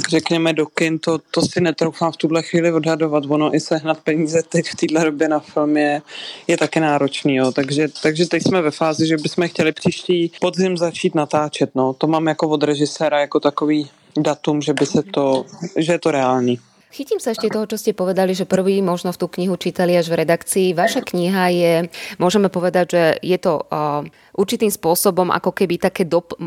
řekněme, 0.10 0.54
do 0.54 0.66
kin, 0.66 1.00
to, 1.00 1.20
to 1.32 1.42
si 1.42 1.62
netroufám 1.62 2.12
v 2.12 2.18
tuhle 2.18 2.44
chvíli 2.44 2.74
odhadovat. 2.74 3.24
Ono 3.28 3.56
i 3.56 3.60
sehnat 3.60 4.00
peníze 4.02 4.44
teď 4.50 4.70
v 4.70 4.76
téhle 4.76 5.06
době 5.06 5.28
na 5.30 5.40
film 5.40 5.78
je, 5.78 6.02
je 6.48 6.58
taky 6.58 6.80
náročný. 6.80 7.36
Jo. 7.36 7.52
Takže, 7.52 7.88
takže 8.04 8.26
teď 8.26 8.44
jsme 8.44 8.62
ve 8.62 8.72
fázi, 8.72 9.08
že 9.08 9.18
bychom 9.18 9.48
chtěli 9.48 9.72
příští 9.72 10.32
podzim 10.42 10.78
začít 10.78 11.16
natáčet. 11.16 11.70
No. 11.76 11.94
To 11.94 12.08
mám 12.08 12.28
jako 12.28 12.50
od 12.50 12.64
režiséra 12.64 13.20
jako 13.20 13.40
takový 13.40 13.90
datum, 14.18 14.62
že 14.62 14.74
by 14.74 14.86
se 14.86 15.04
to, 15.04 15.46
že 15.78 15.94
je 15.94 16.00
to 16.00 16.12
reálný. 16.12 16.60
Chytím 16.94 17.18
sa 17.18 17.34
ešte 17.34 17.50
toho, 17.50 17.66
čo 17.66 17.82
ste 17.82 17.98
povedali, 17.98 18.38
že 18.38 18.46
prvý 18.46 18.78
možno 18.86 19.10
v 19.10 19.18
tú 19.18 19.26
knihu 19.26 19.58
čítali 19.58 19.98
až 19.98 20.14
v 20.14 20.22
redakcii. 20.22 20.78
Vaša 20.78 21.02
kniha 21.02 21.44
je, 21.50 21.74
môžeme 22.22 22.54
povedať, 22.54 22.86
že 22.94 23.04
je 23.26 23.38
to 23.42 23.66
uh, 23.66 24.06
určitým 24.38 24.70
spôsobom 24.70 25.34
ako 25.34 25.58
keby 25.58 25.82
také, 25.82 26.06
dop- 26.06 26.38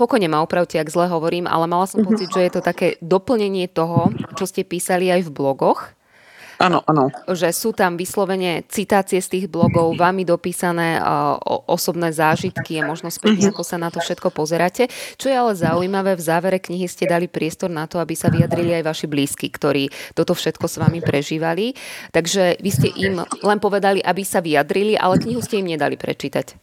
pokojne 0.00 0.32
ma 0.32 0.40
opravte, 0.40 0.80
ak 0.80 0.88
zle 0.88 1.04
hovorím, 1.04 1.44
ale 1.44 1.68
mala 1.68 1.84
som 1.84 2.00
pocit, 2.00 2.32
že 2.32 2.48
je 2.48 2.52
to 2.56 2.64
také 2.64 2.96
doplnenie 3.04 3.68
toho, 3.68 4.08
čo 4.40 4.48
ste 4.48 4.64
písali 4.64 5.12
aj 5.12 5.28
v 5.28 5.34
blogoch. 5.36 5.92
Áno, 6.60 6.84
áno. 6.84 7.08
Že 7.24 7.48
sú 7.56 7.72
tam 7.72 7.96
vyslovene 7.96 8.68
citácie 8.68 9.16
z 9.24 9.28
tých 9.32 9.46
blogov, 9.48 9.96
vami 9.96 10.28
dopísané 10.28 11.00
osobné 11.64 12.12
zážitky 12.12 12.76
a 12.76 12.84
možno 12.84 13.08
späť, 13.08 13.48
ako 13.48 13.64
sa 13.64 13.80
na 13.80 13.88
to 13.88 13.96
všetko 13.96 14.28
pozeráte. 14.28 14.92
Čo 15.16 15.32
je 15.32 15.36
ale 15.40 15.56
zaujímavé, 15.56 16.20
v 16.20 16.26
závere 16.28 16.60
knihy 16.60 16.84
ste 16.84 17.08
dali 17.08 17.32
priestor 17.32 17.72
na 17.72 17.88
to, 17.88 17.96
aby 17.96 18.12
sa 18.12 18.28
vyjadrili 18.28 18.76
aj 18.76 18.84
vaši 18.92 19.06
blízky, 19.08 19.48
ktorí 19.48 19.88
toto 20.12 20.36
všetko 20.36 20.68
s 20.68 20.76
vami 20.76 21.00
prežívali. 21.00 21.72
Takže 22.12 22.60
vy 22.60 22.70
ste 22.70 22.92
im 22.92 23.24
len 23.24 23.56
povedali, 23.56 24.04
aby 24.04 24.20
sa 24.20 24.44
vyjadrili, 24.44 25.00
ale 25.00 25.16
knihu 25.16 25.40
ste 25.40 25.64
im 25.64 25.72
nedali 25.72 25.96
prečítať. 25.96 26.60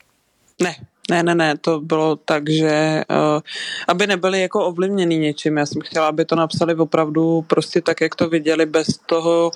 Ne, 0.62 0.78
ne, 1.10 1.24
ne, 1.24 1.36
ne, 1.36 1.58
to 1.58 1.80
bylo 1.80 2.16
tak, 2.16 2.50
že 2.50 3.04
uh, 3.10 3.40
aby 3.88 4.08
nebyli 4.08 4.42
jako 4.42 4.66
ovlivněni 4.66 5.18
něčím. 5.18 5.58
Já 5.58 5.66
jsem 5.66 5.82
chtěla, 5.82 6.08
aby 6.08 6.26
to 6.26 6.36
napsali 6.36 6.76
opravdu 6.76 7.42
prostě 7.48 7.82
tak, 7.82 8.02
jak 8.02 8.16
to 8.16 8.30
viděli, 8.30 8.66
bez 8.66 8.88
toho, 9.06 9.52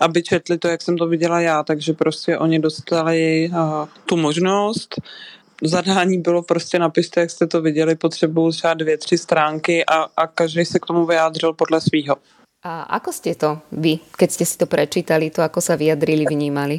aby 0.00 0.22
četli 0.22 0.58
to, 0.58 0.68
jak 0.68 0.82
jsem 0.82 0.98
to 0.98 1.06
viděla 1.06 1.40
já. 1.40 1.62
Takže 1.62 1.92
prostě 1.92 2.38
oni 2.38 2.58
dostali 2.58 3.50
uh, 3.52 3.88
tu 4.06 4.16
možnost. 4.16 4.94
Zadání 5.62 6.18
bylo 6.18 6.42
prostě 6.42 6.78
napište, 6.78 7.20
jak 7.20 7.30
jste 7.30 7.46
to 7.46 7.60
viděli, 7.60 7.94
potřebuju 7.94 8.52
třeba 8.52 8.74
dvě, 8.74 8.98
tři 8.98 9.18
stránky 9.18 9.86
a, 9.86 10.06
a 10.16 10.26
každý 10.26 10.64
se 10.64 10.78
k 10.78 10.86
tomu 10.86 11.06
vyjádřil 11.06 11.52
podle 11.52 11.80
svýho. 11.80 12.16
A 12.60 12.84
ako 13.00 13.08
ste 13.08 13.32
to 13.40 13.64
vy, 13.72 14.04
keď 14.20 14.28
ste 14.36 14.44
si 14.44 14.60
to 14.60 14.68
prečítali, 14.68 15.32
to 15.32 15.40
ako 15.40 15.64
sa 15.64 15.80
vyjadrili, 15.80 16.28
vnímali? 16.28 16.76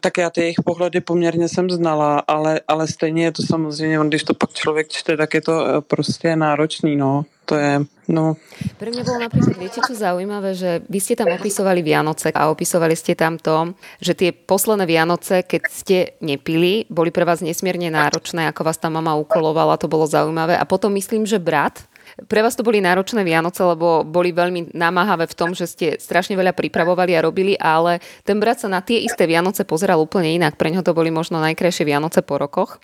Tak 0.00 0.18
já 0.18 0.30
ty 0.30 0.40
jejich 0.40 0.62
pohledy 0.64 1.00
poměrně 1.00 1.48
jsem 1.48 1.70
znala, 1.70 2.22
ale, 2.28 2.60
ale 2.68 2.86
stejně 2.86 3.24
je 3.24 3.32
to 3.32 3.42
samozřejmě, 3.42 3.98
když 4.08 4.24
to 4.24 4.34
pak 4.34 4.52
člověk 4.52 4.88
čte, 4.88 5.16
tak 5.16 5.34
je 5.34 5.40
to 5.40 5.66
eh, 5.66 5.80
prostě 5.80 6.36
náročný, 6.36 6.96
no. 6.96 7.24
To 7.48 7.56
je, 7.56 7.80
no. 8.12 8.36
Pre 8.76 8.92
mňa 8.92 9.08
bolo 9.08 9.24
napríklad, 9.24 9.56
viete 9.56 9.80
čo 9.80 9.96
zaujímavé, 9.96 10.52
že 10.52 10.84
vy 10.84 11.00
ste 11.00 11.16
tam 11.16 11.32
opisovali 11.32 11.80
Vianoce 11.80 12.28
a 12.28 12.52
opisovali 12.52 12.92
ste 12.92 13.16
tam 13.16 13.40
to, 13.40 13.72
že 14.04 14.12
tie 14.12 14.30
posledné 14.36 14.84
Vianoce, 14.84 15.40
keď 15.48 15.62
ste 15.72 15.96
nepili, 16.20 16.84
boli 16.92 17.08
pre 17.08 17.24
vás 17.24 17.40
nesmierne 17.40 17.88
náročné, 17.88 18.52
ako 18.52 18.68
vás 18.68 18.76
tá 18.76 18.92
mama 18.92 19.16
ukolovala, 19.16 19.80
to 19.80 19.88
bolo 19.88 20.04
zaujímavé. 20.04 20.60
A 20.60 20.68
potom 20.68 20.92
myslím, 20.92 21.24
že 21.24 21.40
brat, 21.40 21.88
pre 22.26 22.42
vás 22.42 22.58
to 22.58 22.66
boli 22.66 22.82
náročné 22.82 23.22
Vianoce, 23.22 23.62
lebo 23.62 24.02
boli 24.02 24.34
veľmi 24.34 24.74
namáhavé 24.74 25.30
v 25.30 25.38
tom, 25.38 25.54
že 25.54 25.70
ste 25.70 25.86
strašne 26.02 26.34
veľa 26.34 26.50
pripravovali 26.50 27.14
a 27.14 27.22
robili, 27.22 27.54
ale 27.54 28.02
ten 28.26 28.42
brat 28.42 28.64
sa 28.64 28.66
na 28.66 28.82
tie 28.82 29.06
isté 29.06 29.30
Vianoce 29.30 29.62
pozeral 29.62 30.02
úplne 30.02 30.34
inak. 30.34 30.58
Pre 30.58 30.66
neho 30.66 30.82
to 30.82 30.96
boli 30.96 31.14
možno 31.14 31.38
najkrajšie 31.38 31.86
Vianoce 31.86 32.26
po 32.26 32.42
rokoch. 32.42 32.82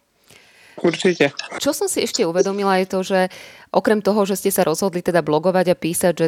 Určite. 0.78 1.34
Čo 1.58 1.70
som 1.74 1.86
si 1.86 2.02
ešte 2.02 2.26
uvedomila 2.26 2.78
je 2.82 2.86
to, 2.86 3.00
že 3.02 3.20
okrem 3.70 4.02
toho, 4.02 4.26
že 4.26 4.38
ste 4.38 4.50
sa 4.50 4.66
rozhodli 4.66 5.02
teda 5.02 5.22
blogovať 5.22 5.66
a 5.70 5.78
písať, 5.78 6.12
že 6.14 6.26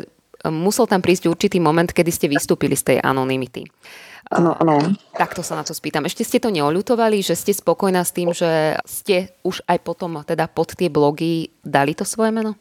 musel 0.51 0.87
tam 0.87 1.03
prísť 1.03 1.27
určitý 1.27 1.59
moment, 1.59 1.91
kedy 1.91 2.11
ste 2.11 2.27
vystúpili 2.31 2.79
z 2.79 2.95
tej 2.95 2.99
anonymity. 3.03 3.67
Ano, 4.27 4.59
ano. 4.59 4.83
Takto 5.15 5.47
sa 5.47 5.55
na 5.55 5.63
to 5.63 5.71
spýtam. 5.71 6.07
Ešte 6.07 6.27
ste 6.27 6.39
to 6.43 6.51
neolutovali, 6.51 7.23
že 7.23 7.39
ste 7.39 7.55
spokojná 7.55 8.03
s 8.03 8.11
tým, 8.11 8.35
že 8.35 8.75
ste 8.83 9.31
už 9.47 9.63
aj 9.71 9.79
potom 9.87 10.19
teda 10.27 10.51
pod 10.51 10.75
tie 10.75 10.91
blogy 10.91 11.55
dali 11.63 11.95
to 11.95 12.03
svoje 12.03 12.35
meno? 12.35 12.59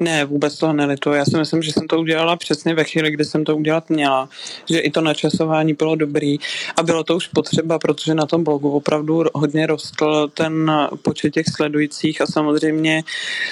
Ne, 0.00 0.24
vůbec 0.24 0.58
toho 0.58 0.72
nelituju. 0.72 1.16
Já 1.16 1.24
si 1.24 1.36
myslím, 1.36 1.62
že 1.62 1.72
jsem 1.72 1.88
to 1.88 1.98
udělala 2.00 2.36
přesně 2.36 2.74
ve 2.74 2.84
chvíli, 2.84 3.10
kdy 3.10 3.24
jsem 3.24 3.44
to 3.44 3.56
udělat 3.56 3.90
měla. 3.90 4.28
Že 4.70 4.78
i 4.78 4.90
to 4.90 5.00
načasování 5.00 5.74
bylo 5.74 5.94
dobrý 5.94 6.36
a 6.76 6.82
bylo 6.82 7.04
to 7.04 7.16
už 7.16 7.26
potřeba, 7.26 7.78
protože 7.78 8.14
na 8.14 8.26
tom 8.26 8.44
blogu 8.44 8.70
opravdu 8.70 9.24
hodně 9.34 9.66
rostl 9.66 10.28
ten 10.28 10.72
počet 11.02 11.30
těch 11.30 11.46
sledujících 11.56 12.20
a 12.20 12.26
samozřejmě 12.26 13.02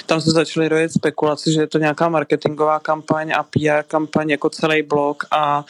tam 0.05 0.21
se 0.21 0.31
začaly 0.31 0.67
rojet 0.67 0.91
spekulace, 0.91 1.51
že 1.51 1.61
je 1.61 1.67
to 1.67 1.77
nějaká 1.77 2.09
marketingová 2.09 2.79
kampaň 2.79 3.31
a 3.31 3.43
PR 3.43 3.83
kampaň 3.87 4.29
jako 4.29 4.49
celý 4.49 4.81
blog 4.81 5.25
a, 5.31 5.65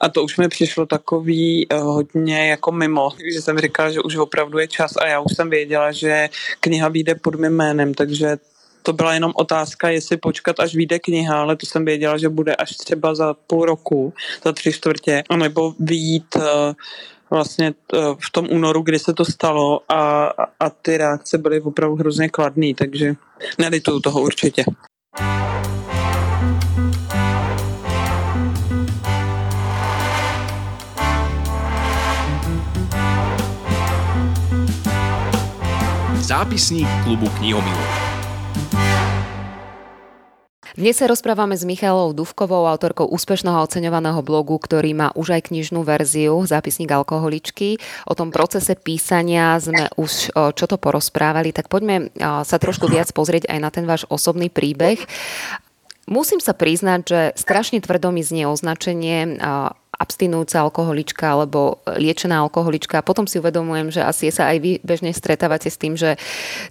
a 0.00 0.08
to 0.08 0.22
už 0.22 0.36
mi 0.36 0.48
přišlo 0.48 0.86
takový 0.86 1.68
uh, 1.68 1.78
hodně 1.78 2.48
jako 2.48 2.72
mimo, 2.72 3.10
že 3.32 3.42
jsem 3.42 3.58
říkala, 3.58 3.90
že 3.90 4.00
už 4.00 4.16
opravdu 4.16 4.58
je 4.58 4.68
čas 4.68 4.96
a 4.96 5.06
já 5.06 5.20
už 5.20 5.32
jsem 5.36 5.50
věděla, 5.50 5.92
že 5.92 6.28
kniha 6.60 6.88
vyjde 6.88 7.14
pod 7.14 7.34
mým 7.34 7.52
jménem, 7.52 7.94
takže 7.94 8.36
to 8.86 8.92
byla 8.92 9.14
jenom 9.14 9.32
otázka, 9.34 9.88
jestli 9.88 10.16
počkat, 10.16 10.60
až 10.60 10.74
vyjde 10.74 10.98
kniha, 10.98 11.40
ale 11.40 11.56
to 11.56 11.66
jsem 11.66 11.84
věděla, 11.84 12.18
že 12.18 12.28
bude 12.28 12.56
až 12.56 12.76
třeba 12.76 13.14
za 13.14 13.34
půl 13.34 13.64
roku, 13.64 14.14
za 14.44 14.52
tři 14.52 14.72
čtvrtě, 14.72 15.22
nebo 15.36 15.74
vyjít 15.80 16.36
uh, 16.36 16.42
vlastně 17.30 17.74
uh, 17.92 18.14
v 18.14 18.30
tom 18.30 18.46
únoru, 18.50 18.82
kdy 18.82 18.98
se 18.98 19.12
to 19.12 19.24
stalo 19.24 19.80
a, 19.88 20.30
a 20.60 20.70
ty 20.70 20.96
reakce 20.96 21.38
byly 21.38 21.60
opravdu 21.60 21.96
hrozně 21.96 22.28
kladný, 22.28 22.74
takže 22.74 23.14
nelituju 23.58 24.00
toho 24.00 24.20
určitě. 24.20 24.64
Zápisník 36.14 36.88
klubu 37.04 37.28
knihomilov. 37.28 38.05
Dnes 40.76 40.92
sa 41.00 41.08
rozprávame 41.08 41.56
s 41.56 41.64
Michalou 41.64 42.12
Duvkovou, 42.12 42.68
autorkou 42.68 43.08
úspešného 43.08 43.64
oceňovaného 43.64 44.20
blogu, 44.20 44.60
ktorý 44.60 44.92
má 44.92 45.08
už 45.16 45.40
aj 45.40 45.48
knižnú 45.48 45.80
verziu, 45.80 46.36
zápisník 46.44 46.92
alkoholičky. 46.92 47.80
O 48.04 48.12
tom 48.12 48.28
procese 48.28 48.76
písania 48.76 49.56
sme 49.56 49.88
už 49.96 50.36
čo 50.36 50.64
to 50.68 50.76
porozprávali, 50.76 51.56
tak 51.56 51.72
poďme 51.72 52.12
sa 52.20 52.60
trošku 52.60 52.92
viac 52.92 53.08
pozrieť 53.16 53.48
aj 53.48 53.56
na 53.56 53.72
ten 53.72 53.88
váš 53.88 54.04
osobný 54.12 54.52
príbeh. 54.52 55.00
Musím 56.04 56.44
sa 56.44 56.52
priznať, 56.52 57.00
že 57.08 57.20
strašne 57.40 57.80
tvrdo 57.80 58.12
mi 58.12 58.20
znie 58.20 58.44
označenie 58.44 59.40
abstinujúca 59.96 60.60
alkoholička 60.60 61.24
alebo 61.32 61.80
liečená 61.88 62.44
alkoholička. 62.44 63.00
A 63.00 63.06
potom 63.06 63.24
si 63.24 63.40
uvedomujem, 63.40 63.88
že 63.90 64.04
asi 64.04 64.28
sa 64.28 64.52
aj 64.52 64.58
vy 64.60 64.72
bežne 64.84 65.10
stretávate 65.10 65.72
s 65.72 65.80
tým, 65.80 65.96
že 65.96 66.20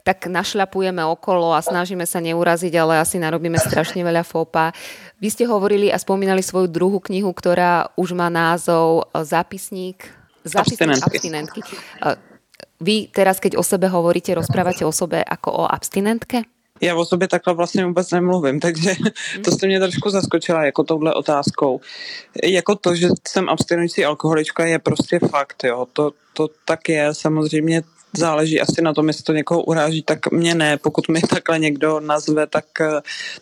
tak 0.06 0.30
našľapujeme 0.30 1.02
okolo 1.04 1.58
a 1.58 1.66
snažíme 1.66 2.06
sa 2.06 2.22
neuraziť, 2.22 2.74
ale 2.78 3.02
asi 3.02 3.18
narobíme 3.18 3.58
strašne 3.58 4.06
veľa 4.06 4.24
fópa. 4.24 4.72
Vy 5.18 5.34
ste 5.34 5.44
hovorili 5.50 5.90
a 5.90 5.98
spomínali 5.98 6.46
svoju 6.46 6.70
druhú 6.70 7.02
knihu, 7.02 7.34
ktorá 7.34 7.90
už 7.98 8.14
má 8.14 8.30
názov 8.30 9.10
Zápisník, 9.12 10.06
zápisník 10.46 11.02
abstinentky. 11.02 11.60
abstinentky. 11.60 11.62
Vy 12.76 13.10
teraz, 13.10 13.40
keď 13.40 13.56
o 13.56 13.64
sebe 13.64 13.88
hovoríte, 13.88 14.36
rozprávate 14.36 14.84
o 14.84 14.92
sebe 14.92 15.24
ako 15.24 15.64
o 15.64 15.66
abstinentke? 15.66 16.55
Já 16.82 16.96
o 16.96 17.06
sobě 17.06 17.28
takhle 17.28 17.54
vlastně 17.54 17.86
vůbec 17.86 18.12
nemluvím, 18.12 18.60
takže 18.60 18.96
to 19.44 19.52
jste 19.52 19.68
mě 19.68 19.80
trošku 19.80 20.10
zaskočila 20.10 20.66
jako 20.66 20.84
touhle 20.84 21.14
otázkou. 21.14 21.82
Jako 22.44 22.76
to, 22.76 22.96
že 22.96 23.08
jsem 23.28 23.50
abstinující 23.50 24.06
alkoholička 24.06 24.66
je 24.66 24.80
prostě 24.80 25.20
fakt, 25.20 25.64
jo. 25.64 25.88
To, 25.94 26.12
to 26.34 26.50
tak 26.66 26.90
je, 26.90 27.14
samozřejmě 27.14 27.84
záleží 28.18 28.62
asi 28.62 28.82
na 28.82 28.94
tom, 28.94 29.08
jestli 29.08 29.24
to 29.24 29.34
někoho 29.34 29.64
uráží, 29.64 30.02
tak 30.02 30.32
mě 30.32 30.56
ne. 30.56 30.78
Pokud 30.78 31.08
mi 31.08 31.22
takhle 31.22 31.60
někdo 31.60 32.00
nazve, 32.00 32.48
tak, 32.48 32.66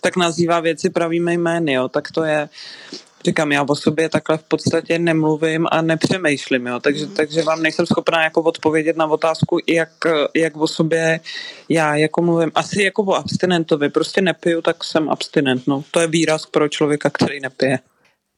tak 0.02 0.16
nazývá 0.16 0.60
věci 0.60 0.90
pravými 0.90 1.38
jmény, 1.38 1.74
jo. 1.74 1.90
Tak 1.90 2.12
to 2.12 2.24
je, 2.24 2.50
říkám, 3.26 3.52
já 3.52 3.66
o 3.70 3.76
sobě 3.76 4.10
takhle 4.10 4.38
v 4.38 4.44
podstatě 4.44 5.00
nemluvím 5.00 5.68
a 5.72 5.82
nepřemýšlím, 5.82 6.68
jo, 6.68 6.80
takže, 6.80 7.08
takže 7.08 7.44
vám 7.44 7.62
nejsem 7.62 7.86
schopná 7.86 8.24
jako 8.24 8.42
odpovědět 8.42 8.98
na 8.98 9.06
otázku, 9.06 9.60
jak, 9.68 9.90
jak 10.36 10.58
o 10.58 10.68
sobě 10.68 11.20
já 11.70 11.96
jako 11.96 12.22
mluvím. 12.22 12.52
Asi 12.56 12.84
jako 12.84 13.04
o 13.04 13.14
abstinentovi, 13.14 13.90
prostě 13.90 14.22
nepiju, 14.22 14.62
tak 14.62 14.84
jsem 14.84 15.10
abstinent, 15.10 15.68
no. 15.68 15.84
To 15.92 16.00
je 16.00 16.08
výraz 16.08 16.46
pro 16.46 16.70
člověka, 16.70 17.10
který 17.10 17.40
nepije. 17.40 17.80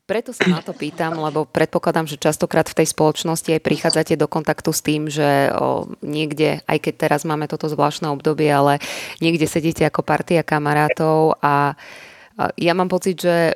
Preto 0.06 0.38
sa 0.38 0.46
na 0.46 0.62
to 0.62 0.70
pýtam, 0.70 1.18
lebo 1.18 1.50
predpokladám, 1.50 2.06
že 2.06 2.22
častokrát 2.22 2.70
v 2.70 2.78
tej 2.78 2.94
spoločnosti 2.94 3.58
aj 3.58 3.66
prichádzate 3.66 4.14
do 4.14 4.30
kontaktu 4.30 4.70
s 4.70 4.86
tým, 4.86 5.10
že 5.10 5.50
o, 5.50 5.90
niekde, 6.06 6.62
aj 6.70 6.78
keď 6.78 6.94
teraz 7.10 7.22
máme 7.26 7.50
toto 7.50 7.66
zvláštne 7.66 8.14
obdobie, 8.14 8.46
ale 8.54 8.78
niekde 9.18 9.50
sedíte 9.50 9.82
ako 9.82 10.06
partia 10.06 10.46
kamarátov 10.46 11.42
a 11.42 11.74
ja 12.36 12.76
mám 12.76 12.92
pocit, 12.92 13.16
že 13.16 13.52
e, 13.52 13.54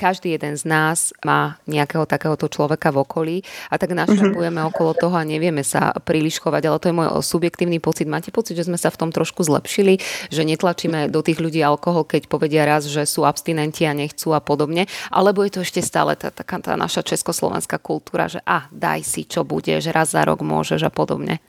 každý 0.00 0.32
jeden 0.32 0.56
z 0.56 0.64
nás 0.64 1.12
má 1.20 1.60
nejakého 1.68 2.08
takéhoto 2.08 2.48
človeka 2.48 2.88
v 2.88 3.04
okolí 3.04 3.36
a 3.68 3.76
tak 3.76 3.92
našrapujeme 3.92 4.64
mm-hmm. 4.64 4.70
okolo 4.72 4.96
toho 4.96 5.12
a 5.12 5.28
nevieme 5.28 5.60
sa 5.60 5.92
príliš 5.92 6.40
chovať, 6.40 6.62
ale 6.64 6.80
to 6.80 6.88
je 6.88 6.96
môj 6.96 7.08
subjektívny 7.20 7.84
pocit. 7.84 8.08
Máte 8.08 8.32
pocit, 8.32 8.56
že 8.56 8.64
sme 8.64 8.80
sa 8.80 8.88
v 8.88 8.96
tom 8.96 9.10
trošku 9.12 9.44
zlepšili, 9.44 10.00
že 10.32 10.48
netlačíme 10.48 11.12
do 11.12 11.20
tých 11.20 11.36
ľudí 11.36 11.60
alkohol, 11.60 12.08
keď 12.08 12.32
povedia 12.32 12.64
raz, 12.64 12.88
že 12.88 13.04
sú 13.04 13.28
abstinenti 13.28 13.84
a 13.84 13.92
nechcú 13.92 14.32
a 14.32 14.40
podobne, 14.40 14.88
alebo 15.12 15.44
je 15.44 15.60
to 15.60 15.60
ešte 15.60 15.84
stále 15.84 16.16
tá, 16.16 16.32
taká 16.32 16.64
tá 16.64 16.80
naša 16.80 17.04
československá 17.04 17.76
kultúra, 17.76 18.32
že 18.32 18.40
a 18.48 18.72
daj 18.72 19.04
si, 19.04 19.28
čo 19.28 19.44
bude, 19.44 19.84
že 19.84 19.92
raz 19.92 20.16
za 20.16 20.24
rok 20.24 20.40
môžeš 20.40 20.88
a 20.88 20.92
podobne. 20.92 21.44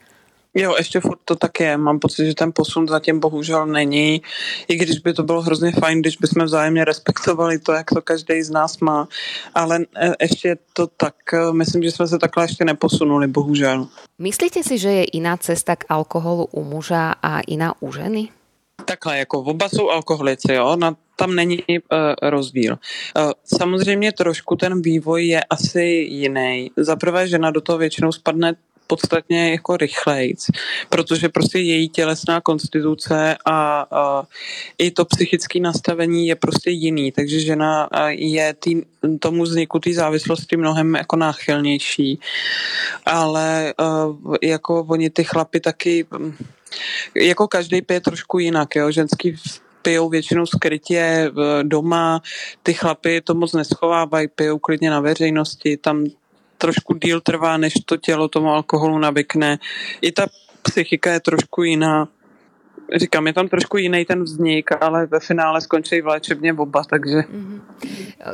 Jo, 0.54 0.74
ještě 0.78 1.00
furt 1.00 1.18
to 1.24 1.36
tak 1.36 1.60
je. 1.60 1.76
Mám 1.76 1.98
pocit, 1.98 2.26
že 2.26 2.34
ten 2.34 2.52
posun 2.54 2.88
zatím 2.88 3.20
bohužel 3.20 3.66
není. 3.66 4.22
I 4.68 4.76
když 4.76 4.98
by 4.98 5.12
to 5.12 5.22
bylo 5.22 5.42
hrozně 5.42 5.72
fajn, 5.72 6.00
když 6.00 6.16
bychom 6.16 6.44
vzájemně 6.44 6.84
respektovali 6.84 7.58
to, 7.58 7.72
jak 7.72 7.90
to 7.90 8.02
každý 8.02 8.42
z 8.42 8.50
nás 8.50 8.78
má. 8.80 9.08
Ale 9.54 9.78
e, 9.96 10.12
ještě 10.20 10.56
to 10.72 10.86
tak, 10.86 11.14
e, 11.32 11.52
myslím, 11.52 11.82
že 11.82 11.90
jsme 11.90 12.06
se 12.08 12.18
takhle 12.18 12.44
ještě 12.44 12.64
neposunuli, 12.64 13.26
bohužel. 13.26 13.88
Myslíte 14.18 14.62
si, 14.62 14.78
že 14.78 14.88
je 14.88 15.06
jiná 15.12 15.36
cesta 15.36 15.76
k 15.76 15.84
alkoholu 15.88 16.44
u 16.44 16.64
muža 16.64 17.14
a 17.22 17.40
jiná 17.48 17.74
u 17.80 17.92
ženy? 17.92 18.28
Takhle, 18.84 19.18
jako 19.18 19.38
oba 19.38 19.68
jsou 19.68 19.90
alkoholici, 19.90 20.52
jo, 20.52 20.76
na, 20.76 20.96
tam 21.16 21.34
není 21.34 21.58
uh, 21.58 21.78
rozdíl. 22.22 22.78
Uh, 23.16 23.32
samozřejmě 23.44 24.12
trošku 24.12 24.56
ten 24.56 24.82
vývoj 24.82 25.26
je 25.26 25.44
asi 25.44 25.82
jiný. 26.10 26.70
Za 26.76 26.96
prvé 26.96 27.28
žena 27.28 27.50
do 27.50 27.60
toho 27.60 27.78
většinou 27.78 28.12
spadne 28.12 28.54
podstatně 28.90 29.50
jako 29.50 29.76
rychlejc, 29.76 30.50
protože 30.88 31.28
prostě 31.28 31.58
její 31.58 31.88
tělesná 31.88 32.40
konstituce 32.40 33.36
a, 33.46 33.86
a 33.90 34.22
i 34.78 34.90
to 34.90 35.04
psychické 35.04 35.60
nastavení 35.62 36.26
je 36.26 36.34
prostě 36.34 36.70
jiný, 36.70 37.12
takže 37.12 37.40
žena 37.40 37.88
je 38.10 38.54
tý, 38.58 38.82
tomu 39.22 39.46
vzniku 39.46 39.78
té 39.78 39.94
závislosti 39.94 40.56
mnohem 40.56 40.94
jako 40.94 41.16
náchylnější, 41.16 42.18
ale 43.06 43.74
jako 44.42 44.84
oni 44.88 45.10
ty 45.10 45.24
chlapy 45.24 45.60
taky 45.60 46.06
jako 47.14 47.48
každý 47.48 47.82
pije 47.82 48.00
trošku 48.00 48.38
jinak, 48.38 48.76
jo, 48.76 48.90
ženský 48.90 49.36
pijou 49.82 50.08
většinou 50.08 50.46
skrytě 50.46 51.30
doma, 51.62 52.22
ty 52.62 52.74
chlapy 52.74 53.20
to 53.20 53.34
moc 53.34 53.52
neschovávají, 53.52 54.28
pijou 54.28 54.58
klidně 54.58 54.90
na 54.90 55.00
veřejnosti, 55.00 55.76
tam 55.76 56.04
trošku 56.60 56.94
díl 57.00 57.20
trvá, 57.20 57.56
než 57.56 57.80
to 57.88 57.96
tělo 57.96 58.28
tomu 58.28 58.52
alkoholu 58.52 58.98
navykne. 58.98 59.58
I 60.04 60.12
ta 60.12 60.28
psychika 60.62 61.12
je 61.12 61.20
trošku 61.20 61.62
jiná. 61.62 62.08
říkám, 62.96 63.26
je 63.26 63.32
tam 63.32 63.48
trošku 63.48 63.76
jiný 63.76 64.04
ten 64.04 64.22
vznik, 64.24 64.82
ale 64.82 65.06
ve 65.06 65.20
finále 65.20 65.60
skončí 65.60 66.00
v 66.00 66.06
léčebně 66.06 66.52
oba, 66.52 66.82
takže... 66.84 67.22
Mm-hmm. 67.30 67.60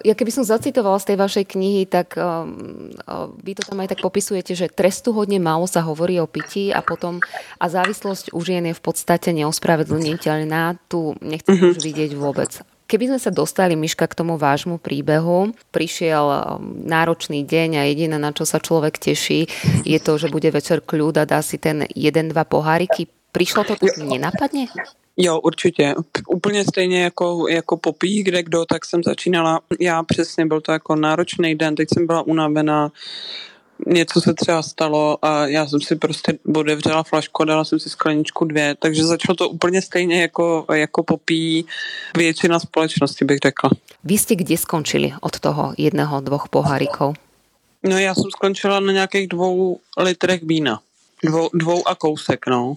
Ja 0.02 0.18
keby 0.18 0.35
som 0.35 0.42
zacitovala 0.42 0.99
z 0.99 1.14
tej 1.14 1.16
vašej 1.23 1.45
knihy, 1.47 1.83
tak 1.87 2.18
uh, 2.18 2.42
uh, 2.42 3.30
vy 3.38 3.54
to 3.54 3.62
tam 3.62 3.78
aj 3.78 3.95
tak 3.95 4.02
popisujete, 4.02 4.59
že 4.59 4.66
trestu 4.66 5.14
hodne 5.14 5.38
málo 5.38 5.71
sa 5.71 5.78
hovorí 5.87 6.18
o 6.18 6.26
pití 6.26 6.75
a 6.75 6.83
potom 6.83 7.23
a 7.61 7.66
závislosť 7.71 8.35
u 8.35 8.40
žien 8.42 8.66
je 8.66 8.75
v 8.75 8.83
podstate 8.83 9.30
neospravedlniteľná. 9.30 10.90
Tu 10.90 11.14
nechcem 11.23 11.54
mm-hmm. 11.54 11.71
už 11.71 11.76
vidieť 11.78 12.12
vôbec. 12.18 12.50
Keby 12.87 13.11
sme 13.11 13.19
sa 13.19 13.35
dostali, 13.35 13.75
Miška, 13.75 14.07
k 14.07 14.14
tomu 14.14 14.38
vášmu 14.38 14.78
príbehu, 14.78 15.50
prišiel 15.75 16.23
um, 16.23 16.87
náročný 16.87 17.43
deň 17.43 17.83
a 17.83 17.87
jediné, 17.90 18.14
na 18.14 18.31
čo 18.31 18.47
sa 18.47 18.62
človek 18.62 19.02
teší, 19.02 19.50
je 19.83 19.99
to, 19.99 20.14
že 20.14 20.31
bude 20.31 20.47
večer 20.55 20.78
kľud 20.87 21.19
a 21.19 21.26
dá 21.26 21.43
si 21.43 21.59
ten 21.59 21.83
jeden, 21.99 22.31
dva 22.31 22.47
poháriky. 22.47 23.11
Přišlo 23.35 23.64
to 23.64 23.75
tak 23.76 23.99
nenapadně? 23.99 24.66
Jo, 25.16 25.40
určitě. 25.40 25.95
Úplně 26.28 26.64
stejně 26.64 27.02
jako, 27.02 27.49
jako 27.49 27.76
popí, 27.76 28.23
kde 28.23 28.43
kdo, 28.43 28.64
tak 28.64 28.85
jsem 28.85 29.02
začínala. 29.02 29.61
Já 29.81 30.02
přesně, 30.02 30.47
byl 30.47 30.61
to 30.61 30.73
jako 30.73 30.97
náročný 30.97 31.55
den, 31.55 31.75
teď 31.75 31.88
jsem 31.95 32.07
byla 32.07 32.23
unavená, 32.23 32.90
něco 33.87 34.21
se 34.21 34.35
třeba 34.35 34.62
stalo 34.62 35.18
a 35.23 35.47
já 35.47 35.66
jsem 35.66 35.80
si 35.80 35.97
prostě 35.97 36.38
odevřela 36.54 37.02
flašku 37.02 37.42
a 37.42 37.45
dala 37.45 37.64
jsem 37.64 37.80
si 37.80 37.90
skleničku 37.90 38.45
dvě, 38.45 38.75
takže 38.78 39.04
začalo 39.04 39.37
to 39.37 39.49
úplně 39.49 39.83
stejně 39.83 40.21
jako, 40.21 40.64
jako 40.73 41.02
popí 41.02 41.66
většina 42.16 42.59
společnosti, 42.59 43.25
bych 43.25 43.38
řekla. 43.42 43.71
Vy 44.04 44.18
jste 44.18 44.35
kde 44.35 44.56
skončili 44.56 45.12
od 45.21 45.40
toho 45.40 45.75
jedného, 45.78 46.21
dvoch 46.21 46.49
pohárikov? 46.49 47.16
No 47.83 47.99
já 47.99 48.14
jsem 48.14 48.30
skončila 48.30 48.80
na 48.80 48.92
nějakých 48.92 49.28
dvou 49.28 49.80
litrech 49.99 50.42
vína. 50.42 50.80
Dvou, 51.25 51.50
dvou 51.54 51.88
a 51.88 51.95
kousek, 51.95 52.47
no. 52.47 52.76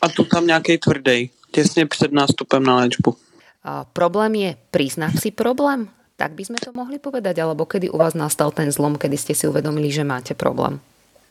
A 0.00 0.08
tu 0.08 0.24
tam 0.24 0.46
nějaký 0.46 0.78
tvrdý, 0.78 1.30
těsně 1.50 1.86
před 1.86 2.12
nástupem 2.12 2.62
na 2.62 2.76
léčbu. 2.76 3.16
A 3.64 3.84
problém 3.84 4.34
je 4.34 4.56
přiznat 4.70 5.10
si 5.20 5.30
problém? 5.30 5.88
Tak 6.16 6.32
by 6.32 6.42
sme 6.48 6.58
to 6.60 6.72
mohli 6.72 6.96
povedať, 6.96 7.44
alebo 7.44 7.68
kedy 7.68 7.92
u 7.92 8.00
vás 8.00 8.16
nastal 8.16 8.48
ten 8.48 8.72
zlom, 8.72 8.96
kedy 8.96 9.20
ste 9.20 9.36
si 9.36 9.44
uvedomili, 9.44 9.92
že 9.92 10.00
máte 10.00 10.32
problém? 10.32 10.80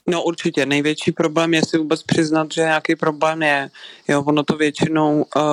No 0.08 0.24
určitě, 0.24 0.66
největší 0.66 1.12
problém 1.12 1.54
je 1.54 1.62
si 1.66 1.78
vůbec 1.78 2.04
přiznat, 2.04 2.48
že 2.54 2.62
nějaký 2.62 2.96
problém 2.96 3.42
je. 3.42 3.70
Jo, 4.08 4.24
ono 4.24 4.44
to 4.44 4.58
většinou, 4.58 5.26
uh, 5.36 5.44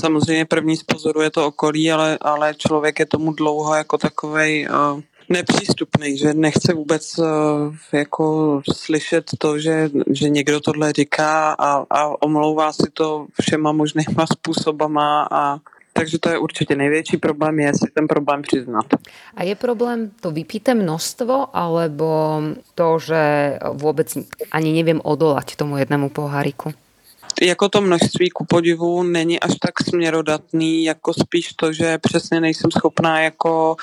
samozřejmě 0.00 0.44
první 0.44 0.76
spozoruje 0.76 1.30
to 1.30 1.46
okolí, 1.46 1.92
ale, 1.92 2.18
ale 2.20 2.54
člověk 2.54 2.98
je 2.98 3.06
tomu 3.06 3.32
dlouho 3.32 3.74
jako 3.74 3.98
takovej 3.98 4.68
uh, 4.68 5.00
nepřístupný, 5.28 6.18
že 6.18 6.34
nechce 6.34 6.74
vůbec 6.74 7.18
uh, 7.18 7.26
jako 7.92 8.62
slyšet 8.72 9.30
to, 9.38 9.58
že, 9.58 9.90
že 10.10 10.28
někdo 10.28 10.60
tohle 10.60 10.92
říká 10.92 11.52
a, 11.58 11.84
a 11.90 12.22
omlouvá 12.22 12.72
si 12.72 12.90
to 12.92 13.26
všema 13.40 13.72
možnýma 13.72 14.26
způsobama 14.32 15.28
a 15.30 15.58
takže 15.96 16.18
to 16.18 16.28
je 16.28 16.38
určitě 16.38 16.76
největší 16.76 17.16
problém, 17.16 17.58
je 17.58 17.72
si 17.74 17.90
ten 17.94 18.08
problém 18.08 18.42
přiznat. 18.42 18.86
A 19.36 19.42
je 19.42 19.54
problém 19.54 20.10
to 20.20 20.30
vypíte 20.30 20.74
množstvo, 20.74 21.56
alebo 21.56 22.40
to, 22.74 22.98
že 22.98 23.22
vůbec 23.72 24.18
ani 24.52 24.72
nevím 24.72 25.00
odolať 25.04 25.56
tomu 25.56 25.76
jednému 25.76 26.08
poháriku? 26.08 26.72
jako 27.42 27.68
to 27.68 27.80
množství 27.80 28.30
ku 28.30 28.44
podivu 28.44 29.02
není 29.02 29.40
až 29.40 29.54
tak 29.60 29.80
směrodatný, 29.88 30.84
jako 30.84 31.12
spíš 31.12 31.52
to, 31.52 31.72
že 31.72 31.98
přesně 31.98 32.40
nejsem 32.40 32.70
schopná 32.70 33.20
jako 33.20 33.76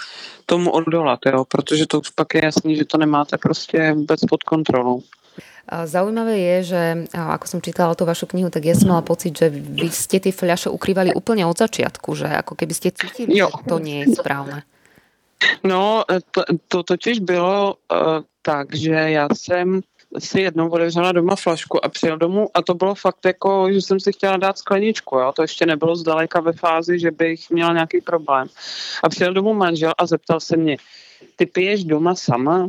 tomu 0.45 0.71
odolat, 0.71 1.19
jo? 1.25 1.45
protože 1.45 1.85
to 1.87 1.99
už 1.99 2.09
pak 2.09 2.33
je 2.33 2.45
jasný, 2.45 2.75
že 2.75 2.85
to 2.85 2.97
nemáte 2.97 3.37
prostě 3.37 3.93
vůbec 3.93 4.19
pod 4.29 4.43
kontrolou. 4.43 5.03
Zaujímavé 5.63 6.35
je, 6.37 6.57
že 6.75 6.81
ako 7.15 7.45
som 7.47 7.59
čítala 7.63 7.95
tú 7.95 8.03
vašu 8.03 8.27
knihu, 8.27 8.51
tak 8.51 8.67
ja 8.67 8.75
som 8.75 8.91
mala 8.91 8.99
pocit, 8.99 9.31
že 9.31 9.47
vy 9.47 9.87
ste 9.95 10.19
tie 10.19 10.35
fľaše 10.35 10.67
ukrývali 10.67 11.15
úplne 11.15 11.47
od 11.47 11.55
začiatku, 11.55 12.19
že 12.19 12.27
ako 12.27 12.59
keby 12.59 12.73
ste 12.75 12.91
cítili, 12.91 13.31
jo. 13.31 13.47
že 13.47 13.63
to 13.71 13.79
nie 13.79 14.03
je 14.03 14.19
správné. 14.19 14.67
No, 15.63 16.03
to, 16.31 16.43
to 16.67 16.83
totiž 16.83 17.19
bylo 17.19 17.75
uh, 17.75 18.23
tak, 18.41 18.75
že 18.75 18.91
já 18.91 19.27
jsem 19.35 19.81
si 20.19 20.41
jednou 20.41 20.69
otevřela 20.69 21.11
doma 21.11 21.35
flašku 21.35 21.85
a 21.85 21.89
přijel 21.89 22.17
domů 22.17 22.49
a 22.53 22.61
to 22.61 22.73
bylo 22.73 22.95
fakt 22.95 23.25
jako, 23.25 23.71
že 23.71 23.81
jsem 23.81 23.99
si 23.99 24.11
chtěla 24.13 24.37
dát 24.37 24.57
skleničku, 24.57 25.17
jo? 25.17 25.31
to 25.31 25.41
ještě 25.41 25.65
nebylo 25.65 25.95
zdaleka 25.95 26.39
ve 26.39 26.53
fázi, 26.53 26.99
že 26.99 27.11
bych 27.11 27.49
měla 27.49 27.73
nějaký 27.73 28.01
problém. 28.01 28.47
A 29.03 29.09
přijel 29.09 29.33
domů 29.33 29.53
manžel 29.53 29.93
a 29.97 30.05
zeptal 30.05 30.39
se 30.39 30.57
mě, 30.57 30.77
ty 31.35 31.45
piješ 31.45 31.83
doma 31.83 32.15
sama? 32.15 32.67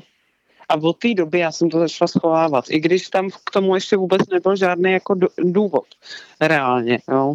A 0.68 0.74
od 0.74 0.96
té 0.96 1.14
doby 1.14 1.38
já 1.38 1.52
jsem 1.52 1.70
to 1.70 1.78
začala 1.78 2.08
schovávat, 2.08 2.64
i 2.68 2.80
když 2.80 3.08
tam 3.08 3.30
k 3.30 3.50
tomu 3.50 3.74
ještě 3.74 3.96
vůbec 3.96 4.22
nebyl 4.32 4.56
žádný 4.56 4.92
jako 4.92 5.14
důvod 5.38 5.84
reálně. 6.40 6.98
Jo. 7.10 7.34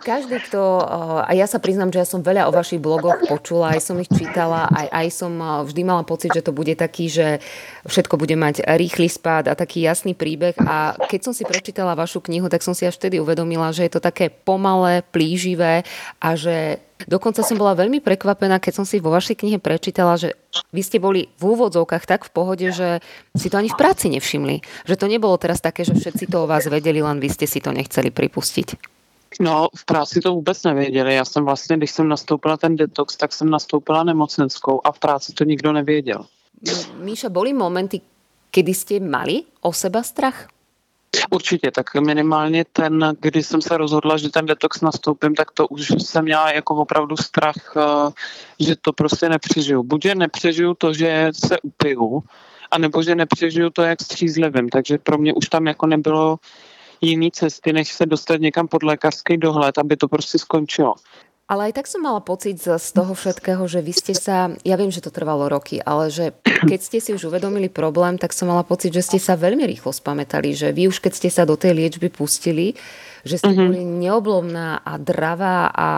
Každý, 0.00 0.40
kto, 0.48 0.60
eh, 0.80 1.28
a 1.28 1.30
ja 1.36 1.44
sa 1.44 1.60
priznám, 1.60 1.92
že 1.92 2.00
ja 2.00 2.08
som 2.08 2.24
veľa 2.24 2.48
o 2.48 2.56
vašich 2.56 2.80
blogoch 2.80 3.28
počula, 3.28 3.76
aj 3.76 3.80
som 3.84 4.00
ich 4.00 4.08
čítala, 4.08 4.64
aj, 4.72 4.88
aj 4.88 5.06
som 5.12 5.32
eh, 5.36 5.48
vždy 5.68 5.82
mala 5.84 6.00
pocit, 6.08 6.32
že 6.32 6.40
to 6.40 6.56
bude 6.56 6.72
taký, 6.80 7.12
že 7.12 7.44
všetko 7.84 8.16
bude 8.16 8.32
mať 8.32 8.64
rýchly 8.64 9.12
spád 9.12 9.52
a 9.52 9.58
taký 9.58 9.84
jasný 9.84 10.16
príbeh. 10.16 10.56
A 10.64 10.96
keď 10.96 11.20
som 11.28 11.32
si 11.36 11.44
prečítala 11.44 11.92
vašu 11.92 12.24
knihu, 12.24 12.48
tak 12.48 12.64
som 12.64 12.72
si 12.72 12.88
až 12.88 12.96
vtedy 12.96 13.20
uvedomila, 13.20 13.68
že 13.68 13.84
je 13.84 13.92
to 13.92 14.00
také 14.00 14.32
pomalé, 14.32 15.04
plíživé 15.12 15.84
a 16.24 16.28
že 16.40 16.80
Dokonca 17.08 17.42
som 17.42 17.58
bola 17.58 17.78
veľmi 17.78 18.02
prekvapená, 18.02 18.58
keď 18.58 18.82
som 18.82 18.86
si 18.88 19.02
vo 19.02 19.14
vašej 19.14 19.38
knihe 19.42 19.58
prečítala, 19.58 20.18
že 20.18 20.34
vy 20.70 20.82
ste 20.84 20.98
boli 20.98 21.28
v 21.38 21.42
úvodzovkách 21.56 22.04
tak 22.06 22.28
v 22.28 22.34
pohode, 22.34 22.66
že 22.72 23.02
si 23.34 23.48
to 23.48 23.58
ani 23.58 23.70
v 23.72 23.78
práci 23.78 24.12
nevšimli. 24.12 24.86
Že 24.86 24.96
to 24.98 25.06
nebolo 25.06 25.36
teraz 25.40 25.60
také, 25.64 25.84
že 25.84 25.96
všetci 25.96 26.28
to 26.28 26.44
o 26.44 26.50
vás 26.50 26.66
vedeli, 26.68 27.00
len 27.00 27.18
vy 27.22 27.28
ste 27.32 27.46
si 27.48 27.62
to 27.62 27.72
nechceli 27.72 28.10
pripustiť. 28.12 28.68
No, 29.40 29.68
v 29.76 29.84
práci 29.84 30.20
to 30.20 30.34
vůbec 30.34 30.62
nevěděli. 30.62 31.14
Já 31.14 31.24
jsem 31.24 31.44
vlastně, 31.44 31.76
když 31.76 31.90
jsem 31.90 32.08
nastoupila 32.08 32.56
ten 32.56 32.76
detox, 32.76 33.16
tak 33.16 33.32
jsem 33.32 33.50
nastoupila 33.50 34.04
nemocenskou 34.04 34.80
a 34.84 34.92
v 34.92 34.98
práci 34.98 35.32
to 35.32 35.44
nikdo 35.44 35.72
nevěděl. 35.72 36.26
Míša, 37.00 37.28
boli 37.28 37.52
momenty, 37.52 38.00
kdy 38.52 38.74
jste 38.74 39.00
mali 39.00 39.42
o 39.60 39.72
seba 39.72 40.02
strach? 40.02 40.48
Určitě, 41.30 41.70
tak 41.70 41.94
minimálně 41.94 42.64
ten, 42.72 43.16
když 43.20 43.46
jsem 43.46 43.62
se 43.62 43.76
rozhodla, 43.76 44.16
že 44.16 44.28
ten 44.28 44.46
detox 44.46 44.80
nastoupím, 44.80 45.34
tak 45.34 45.50
to 45.50 45.68
už 45.68 45.88
jsem 45.98 46.24
měla 46.24 46.52
jako 46.52 46.74
opravdu 46.74 47.16
strach, 47.16 47.76
eh, 47.76 48.10
že 48.60 48.76
to 48.80 48.92
prostě 48.92 49.28
nepřežiju. 49.28 49.82
Buď 49.82 50.02
že 50.02 50.14
nepřežiju 50.14 50.74
to, 50.74 50.92
že 50.92 51.30
se 51.46 51.60
upiju, 51.60 52.22
anebo 52.70 53.02
že 53.02 53.14
nepřežiju 53.14 53.70
to, 53.70 53.82
jak 53.82 54.02
střízlivím. 54.02 54.68
Takže 54.68 54.98
pro 54.98 55.18
mě 55.18 55.34
už 55.34 55.48
tam 55.48 55.66
jako 55.66 55.86
nebylo 55.86 56.38
jiný 57.00 57.30
cesty, 57.30 57.72
než 57.72 57.92
se 57.92 58.06
dostat 58.06 58.40
někam 58.40 58.68
pod 58.68 58.82
lékařský 58.82 59.36
dohled, 59.36 59.78
aby 59.78 59.96
to 59.96 60.08
prostě 60.08 60.38
skončilo. 60.38 60.94
Ale 61.52 61.68
aj 61.68 61.76
tak 61.76 61.84
som 61.84 62.00
mala 62.00 62.24
pocit 62.24 62.56
z 62.64 62.88
toho 62.96 63.12
všetkého, 63.12 63.60
že 63.68 63.84
vy 63.84 63.92
ste 63.92 64.16
sa, 64.16 64.56
ja 64.64 64.72
viem, 64.80 64.88
že 64.88 65.04
to 65.04 65.12
trvalo 65.12 65.52
roky, 65.52 65.84
ale 65.84 66.08
že 66.08 66.32
keď 66.64 66.80
ste 66.80 66.96
si 66.96 67.12
už 67.12 67.28
uvedomili 67.28 67.68
problém, 67.68 68.16
tak 68.16 68.32
som 68.32 68.48
mala 68.48 68.64
pocit, 68.64 68.88
že 68.88 69.04
ste 69.04 69.20
sa 69.20 69.36
veľmi 69.36 69.60
rýchlo 69.68 69.92
spamätali, 69.92 70.56
že 70.56 70.72
vy 70.72 70.88
už 70.88 71.04
keď 71.04 71.12
ste 71.12 71.28
sa 71.28 71.44
do 71.44 71.52
tej 71.60 71.76
liečby 71.76 72.08
pustili, 72.08 72.72
že 73.22 73.38
ste 73.38 73.54
mm-hmm. 73.54 73.68
boli 73.70 73.82
neoblomná 73.86 74.82
a 74.82 74.98
dravá 74.98 75.70
a, 75.70 75.90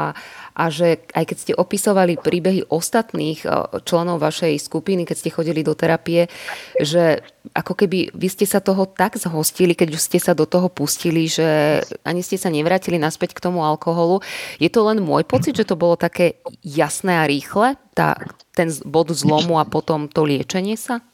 a 0.54 0.64
že 0.68 1.04
aj 1.16 1.24
keď 1.24 1.36
ste 1.40 1.52
opisovali 1.56 2.20
príbehy 2.20 2.68
ostatných 2.68 3.44
eh, 3.44 3.52
členov 3.84 4.20
vašej 4.20 4.60
skupiny, 4.60 5.08
keď 5.08 5.16
ste 5.16 5.34
chodili 5.34 5.64
do 5.64 5.72
terapie, 5.72 6.28
že 6.76 7.24
ako 7.52 7.84
keby 7.84 8.12
vy 8.16 8.28
ste 8.32 8.48
sa 8.48 8.64
toho 8.64 8.88
tak 8.88 9.20
zhostili, 9.20 9.76
keď 9.76 9.96
už 9.96 10.00
ste 10.00 10.18
sa 10.20 10.32
do 10.32 10.48
toho 10.48 10.72
pustili, 10.72 11.28
že 11.28 11.80
ani 12.04 12.24
ste 12.24 12.40
sa 12.40 12.48
nevrátili 12.48 12.96
naspäť 12.96 13.36
k 13.36 13.44
tomu 13.44 13.60
alkoholu. 13.60 14.24
Je 14.56 14.72
to 14.72 14.84
len 14.88 15.04
môj 15.04 15.28
pocit, 15.28 15.52
že 15.52 15.68
to 15.68 15.76
bolo 15.76 16.00
také 16.00 16.40
jasné 16.64 17.20
a 17.20 17.28
rýchle, 17.28 17.76
tá, 17.92 18.16
ten 18.56 18.72
bod 18.88 19.12
zlomu 19.12 19.60
a 19.60 19.68
potom 19.68 20.08
to 20.08 20.24
liečenie 20.24 20.80
sa? 20.80 21.04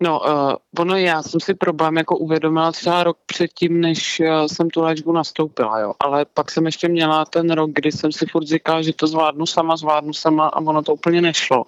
No, 0.00 0.20
uh, 0.20 0.52
ono 0.78 0.96
já 0.96 1.22
jsem 1.22 1.40
si 1.40 1.54
problém 1.54 1.96
jako 1.96 2.18
uvědomila 2.18 2.72
třeba 2.72 3.04
rok 3.04 3.18
předtím, 3.26 3.80
než 3.80 4.20
uh, 4.20 4.46
jsem 4.46 4.70
tu 4.70 4.80
léčbu 4.80 5.12
nastoupila, 5.12 5.80
jo. 5.80 5.92
Ale 6.00 6.24
pak 6.34 6.50
jsem 6.50 6.66
ještě 6.66 6.88
měla 6.88 7.24
ten 7.24 7.50
rok, 7.50 7.70
kdy 7.74 7.92
jsem 7.92 8.12
si 8.12 8.26
furt 8.26 8.46
říkala, 8.46 8.82
že 8.82 8.92
to 8.92 9.06
zvládnu 9.06 9.46
sama, 9.46 9.76
zvládnu 9.76 10.12
sama 10.12 10.46
a 10.46 10.58
ono 10.60 10.82
to 10.82 10.94
úplně 10.94 11.20
nešlo. 11.20 11.64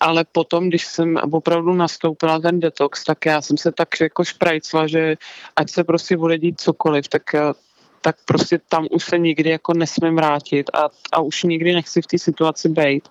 Ale 0.00 0.24
potom, 0.32 0.68
když 0.68 0.86
jsem 0.86 1.16
opravdu 1.32 1.74
nastoupila 1.74 2.38
ten 2.38 2.60
detox, 2.60 3.04
tak 3.04 3.26
já 3.26 3.42
jsem 3.42 3.56
se 3.56 3.72
tak 3.72 3.88
jako 4.00 4.24
šprajcla, 4.24 4.86
že 4.86 5.16
ať 5.56 5.70
se 5.70 5.84
prostě 5.84 6.16
bude 6.16 6.38
dít 6.38 6.60
cokoliv, 6.60 7.08
tak 7.08 7.22
uh, 7.34 7.40
tak 8.04 8.16
prostě 8.24 8.60
tam 8.68 8.86
už 8.90 9.04
se 9.04 9.18
nikdy 9.18 9.50
jako 9.50 9.72
nesmím 9.72 10.16
vrátit 10.16 10.70
a, 10.74 10.88
a 11.12 11.20
už 11.20 11.42
nikdy 11.42 11.74
nechci 11.74 12.02
v 12.02 12.06
té 12.06 12.18
situaci 12.18 12.68
být. 12.68 13.08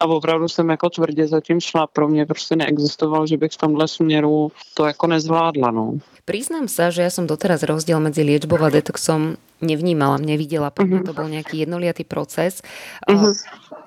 A 0.00 0.06
opravdu 0.06 0.48
jsem 0.48 0.70
jako 0.70 0.90
tvrdě 0.90 1.28
zatím 1.28 1.60
šla. 1.60 1.86
Pro 1.86 2.08
mě 2.08 2.26
prostě 2.26 2.56
neexistovalo, 2.56 3.26
že 3.26 3.36
bych 3.36 3.52
v 3.52 3.56
tomhle 3.56 3.88
směru 3.88 4.52
to 4.74 4.86
jako 4.86 5.06
nezvládla. 5.06 5.70
No. 5.70 6.00
Priznám 6.22 6.70
sa, 6.70 6.94
že 6.94 7.02
ja 7.02 7.10
som 7.10 7.26
doteraz 7.26 7.66
rozdiel 7.66 7.98
medzi 7.98 8.22
liečbou 8.22 8.54
a 8.62 8.70
detoxom 8.70 9.34
nevnímala, 9.58 10.22
nevidela. 10.22 10.70
Pre 10.70 10.86
mňa 10.86 11.02
mhm. 11.02 11.06
to 11.10 11.12
bol 11.18 11.26
nejaký 11.26 11.66
jednoliatý 11.66 12.06
proces. 12.06 12.62
Uh-huh. 13.10 13.34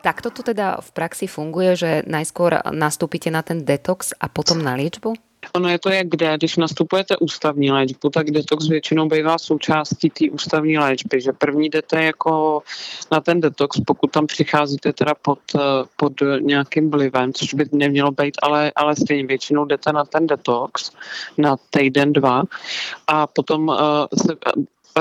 Tak 0.03 0.19
toto 0.19 0.43
teda 0.43 0.83
v 0.83 0.89
praxi 0.91 1.31
funguje, 1.31 1.79
že 1.79 1.91
najskôr 2.03 2.59
nastúpite 2.75 3.31
na 3.31 3.39
ten 3.39 3.63
detox 3.63 4.11
a 4.19 4.27
potom 4.27 4.59
na 4.59 4.75
liečbu? 4.75 5.15
Ono 5.53 5.69
je 5.69 5.79
to 5.79 5.89
jak 5.89 6.07
kde, 6.07 6.37
když 6.37 6.57
nastupujete 6.57 7.17
ústavní 7.17 7.71
léčbu, 7.71 8.09
tak 8.09 8.31
detox 8.31 8.67
většinou 8.67 9.07
bývá 9.07 9.37
součástí 9.37 10.09
té 10.09 10.25
ústavní 10.31 10.77
léčby, 10.77 11.21
že 11.21 11.33
první 11.33 11.69
jdete 11.69 12.03
jako 12.03 12.61
na 13.11 13.19
ten 13.21 13.41
detox, 13.41 13.79
pokud 13.87 14.11
tam 14.11 14.27
přicházíte 14.27 14.93
teda 14.93 15.13
pod, 15.21 15.39
pod 15.95 16.13
nějakým 16.39 16.91
vlivem, 16.91 17.33
což 17.33 17.53
by 17.53 17.65
nemělo 17.71 18.11
být, 18.11 18.37
ale, 18.43 18.71
ale 18.75 18.95
stejně 18.95 19.27
většinou 19.27 19.65
jdete 19.65 19.93
na 19.93 20.05
ten 20.05 20.27
detox 20.27 20.91
na 21.37 21.55
týden, 21.69 22.13
dva 22.13 22.43
a 23.07 23.27
potom 23.27 23.67
uh, 23.67 23.75
se 24.25 24.35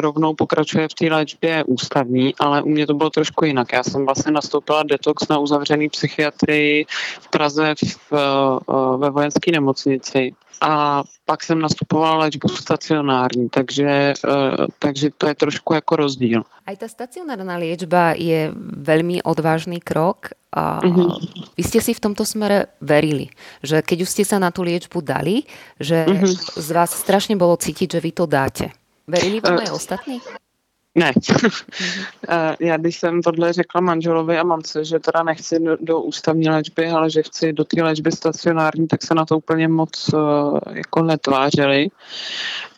rovnou 0.01 0.35
pokračuje 0.35 0.89
v 0.89 0.95
té 0.95 1.07
léčbě 1.07 1.65
ústavní, 1.65 2.35
ale 2.39 2.63
u 2.63 2.69
mě 2.69 2.87
to 2.87 2.95
bylo 2.95 3.11
trošku 3.11 3.45
jinak. 3.45 3.73
Já 3.73 3.83
jsem 3.83 4.05
vlastně 4.05 4.33
nastoupila 4.33 4.83
detox 4.83 5.29
na 5.29 5.39
uzavřený 5.39 5.89
psychiatrii 5.89 6.87
v 7.21 7.31
Praze 7.31 7.75
v, 7.75 8.13
uh, 8.13 8.97
ve 8.97 9.11
vojenské 9.11 9.53
nemocnici 9.53 10.33
a 10.61 11.03
pak 11.25 11.43
jsem 11.43 11.59
nastupovala 11.59 12.17
léčbu 12.17 12.49
stacionární, 12.49 13.49
takže, 13.49 14.13
uh, 14.29 14.67
takže 14.79 15.11
to 15.19 15.29
je 15.29 15.35
trošku 15.35 15.75
jako 15.75 15.97
rozdíl. 15.97 16.43
Aj 16.67 16.77
ta 16.77 16.89
stacionárna 16.89 17.61
liečba 17.61 18.17
je 18.17 18.49
veľmi 18.57 19.21
odvážný 19.21 19.85
krok. 19.85 20.33
A 20.55 20.79
uh-huh. 20.81 21.19
Vy 21.59 21.63
ste 21.67 21.83
si 21.83 21.93
v 21.93 22.01
tomto 22.01 22.23
smere 22.23 22.71
verili, 22.79 23.27
že 23.59 23.83
keď 23.83 24.07
už 24.07 24.09
ste 24.09 24.25
sa 24.25 24.39
na 24.39 24.55
tú 24.55 24.63
liečbu 24.63 25.03
dali, 25.03 25.43
že 25.83 26.07
uh-huh. 26.07 26.31
z 26.55 26.69
vás 26.71 26.95
strašne 26.95 27.35
bolo 27.35 27.59
cítiť, 27.59 27.99
že 27.99 28.01
vy 28.01 28.11
to 28.15 28.25
dáte. 28.31 28.71
Verili 29.09 29.41
vám 29.41 29.55
uh, 29.55 29.61
aj 29.61 29.71
ostatní? 29.71 30.21
Ne. 30.95 31.13
Já 32.61 32.77
když 32.77 32.99
jsem 32.99 33.23
tohle 33.23 33.53
řekla 33.53 33.81
manželovi 33.81 34.39
a 34.39 34.45
mamce, 34.45 34.85
že 34.85 34.99
teda 34.99 35.23
nechci 35.23 35.59
do, 35.61 35.77
do 35.81 36.01
ústavní 36.01 36.49
léčby, 36.49 36.91
ale 36.91 37.11
že 37.11 37.23
chci 37.23 37.53
do 37.53 37.65
té 37.65 37.83
léčby 37.83 38.13
stacionární, 38.13 38.89
tak 38.89 39.03
se 39.03 39.15
na 39.15 39.25
to 39.25 39.39
úplně 39.39 39.69
moc 39.69 40.13
uh, 40.15 40.59
jako 40.73 41.03
netvářili. 41.03 41.89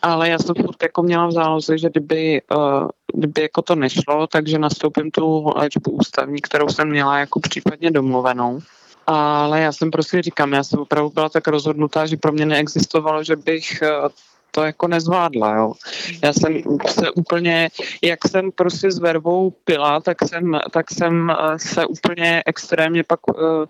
Ale 0.01 0.29
já 0.29 0.39
jsem 0.39 0.55
furt 0.55 0.83
jako 0.83 1.03
měla 1.03 1.27
v 1.27 1.31
záloze, 1.31 1.77
že 1.77 1.89
kdyby, 1.89 2.41
uh, 2.55 2.87
kdyby 3.13 3.41
jako 3.41 3.61
to 3.61 3.75
nešlo, 3.75 4.27
takže 4.27 4.59
nastoupím 4.59 5.11
tu 5.11 5.51
léčbu 5.55 5.91
ústavní, 5.91 6.41
kterou 6.41 6.69
jsem 6.69 6.89
měla 6.89 7.19
jako 7.19 7.39
případně 7.39 7.91
domluvenou. 7.91 8.59
Ale 9.07 9.61
já 9.61 9.71
jsem 9.71 9.91
prostě 9.91 10.21
říkám, 10.21 10.53
já 10.53 10.63
jsem 10.63 10.79
opravdu 10.79 11.09
byla 11.09 11.29
tak 11.29 11.47
rozhodnutá, 11.47 12.05
že 12.05 12.17
pro 12.17 12.31
mě 12.31 12.45
neexistovalo, 12.45 13.23
že 13.23 13.35
bych 13.35 13.83
to 14.57 14.63
jako 14.63 14.87
nezvládla, 14.87 15.55
jo. 15.55 15.73
Já 16.23 16.33
jsem 16.33 16.61
se 16.87 17.11
úplně, 17.11 17.69
jak 18.03 18.27
jsem 18.27 18.51
prostě 18.51 18.91
s 18.91 18.99
vervou 18.99 19.53
pila, 19.65 19.99
tak 19.99 20.17
jsem, 20.27 20.59
tak 20.71 20.91
jsem 20.91 21.29
eh, 21.29 21.59
se 21.59 21.85
úplně 21.85 22.43
extrémně 22.45 23.03
pak 23.03 23.19
eh, 23.29 23.65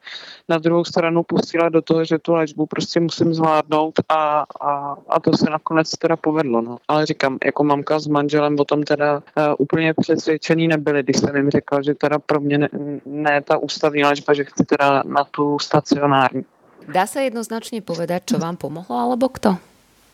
na 0.50 0.58
druhou 0.58 0.86
stranu 0.86 1.23
pustila 1.23 1.69
do 1.69 1.82
toho, 1.82 2.06
že 2.06 2.19
tu 2.19 2.34
léčbu 2.34 2.65
prostě 2.65 3.00
musím 3.00 3.34
zvládnout 3.34 4.00
a, 4.10 4.45
a, 4.62 4.95
a 5.10 5.19
to 5.19 5.38
se 5.38 5.50
nakonec 5.50 5.91
teda 5.91 6.15
povedlo, 6.15 6.62
no. 6.62 6.78
Ale 6.88 7.06
říkám, 7.06 7.38
jako 7.45 7.63
mamka 7.63 8.00
s 8.00 8.08
manželem 8.08 8.60
o 8.60 8.65
tom 8.65 8.84
teda 8.84 9.15
uh, 9.15 9.21
úplně 9.60 9.93
přesvědčený 9.93 10.67
nebyli, 10.67 11.04
když 11.04 11.17
jsem 11.17 11.36
jim 11.36 11.50
řekla, 11.50 11.82
že 11.82 11.93
teda 11.93 12.19
pro 12.19 12.39
mě 12.39 12.58
ne, 12.58 12.69
ne 13.06 13.41
ta 13.41 13.58
ústavní 13.58 14.04
léčba, 14.04 14.34
že 14.34 14.43
chci 14.43 14.65
teda 14.65 15.04
na 15.06 15.23
tu 15.23 15.60
stacionární. 15.60 16.45
Dá 16.93 17.08
se 17.08 17.23
jednoznačně 17.23 17.82
povedat, 17.82 18.23
co 18.26 18.38
vám 18.38 18.58
pomohlo, 18.58 18.97
alebo 18.97 19.30
kto? 19.30 19.58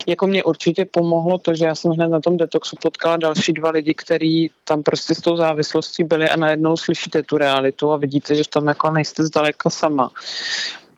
Jako 0.06 0.26
mě 0.26 0.44
určitě 0.44 0.84
pomohlo 0.84 1.38
to, 1.38 1.54
že 1.54 1.64
já 1.64 1.74
jsem 1.74 1.90
hned 1.90 2.08
na 2.08 2.20
tom 2.20 2.36
detoxu 2.36 2.76
potkala 2.82 3.16
další 3.16 3.52
dva 3.52 3.70
lidi, 3.70 3.94
kteří 3.94 4.50
tam 4.64 4.82
prostě 4.82 5.14
s 5.14 5.20
tou 5.20 5.36
závislostí 5.36 6.04
byli 6.04 6.28
a 6.28 6.36
najednou 6.36 6.76
slyšíte 6.76 7.22
tu 7.22 7.38
realitu 7.38 7.92
a 7.92 7.96
vidíte, 7.96 8.34
že 8.34 8.42
tam 8.48 8.68
jako 8.68 8.90
nejste 8.90 9.24
zdaleka 9.24 9.70
sama 9.70 10.10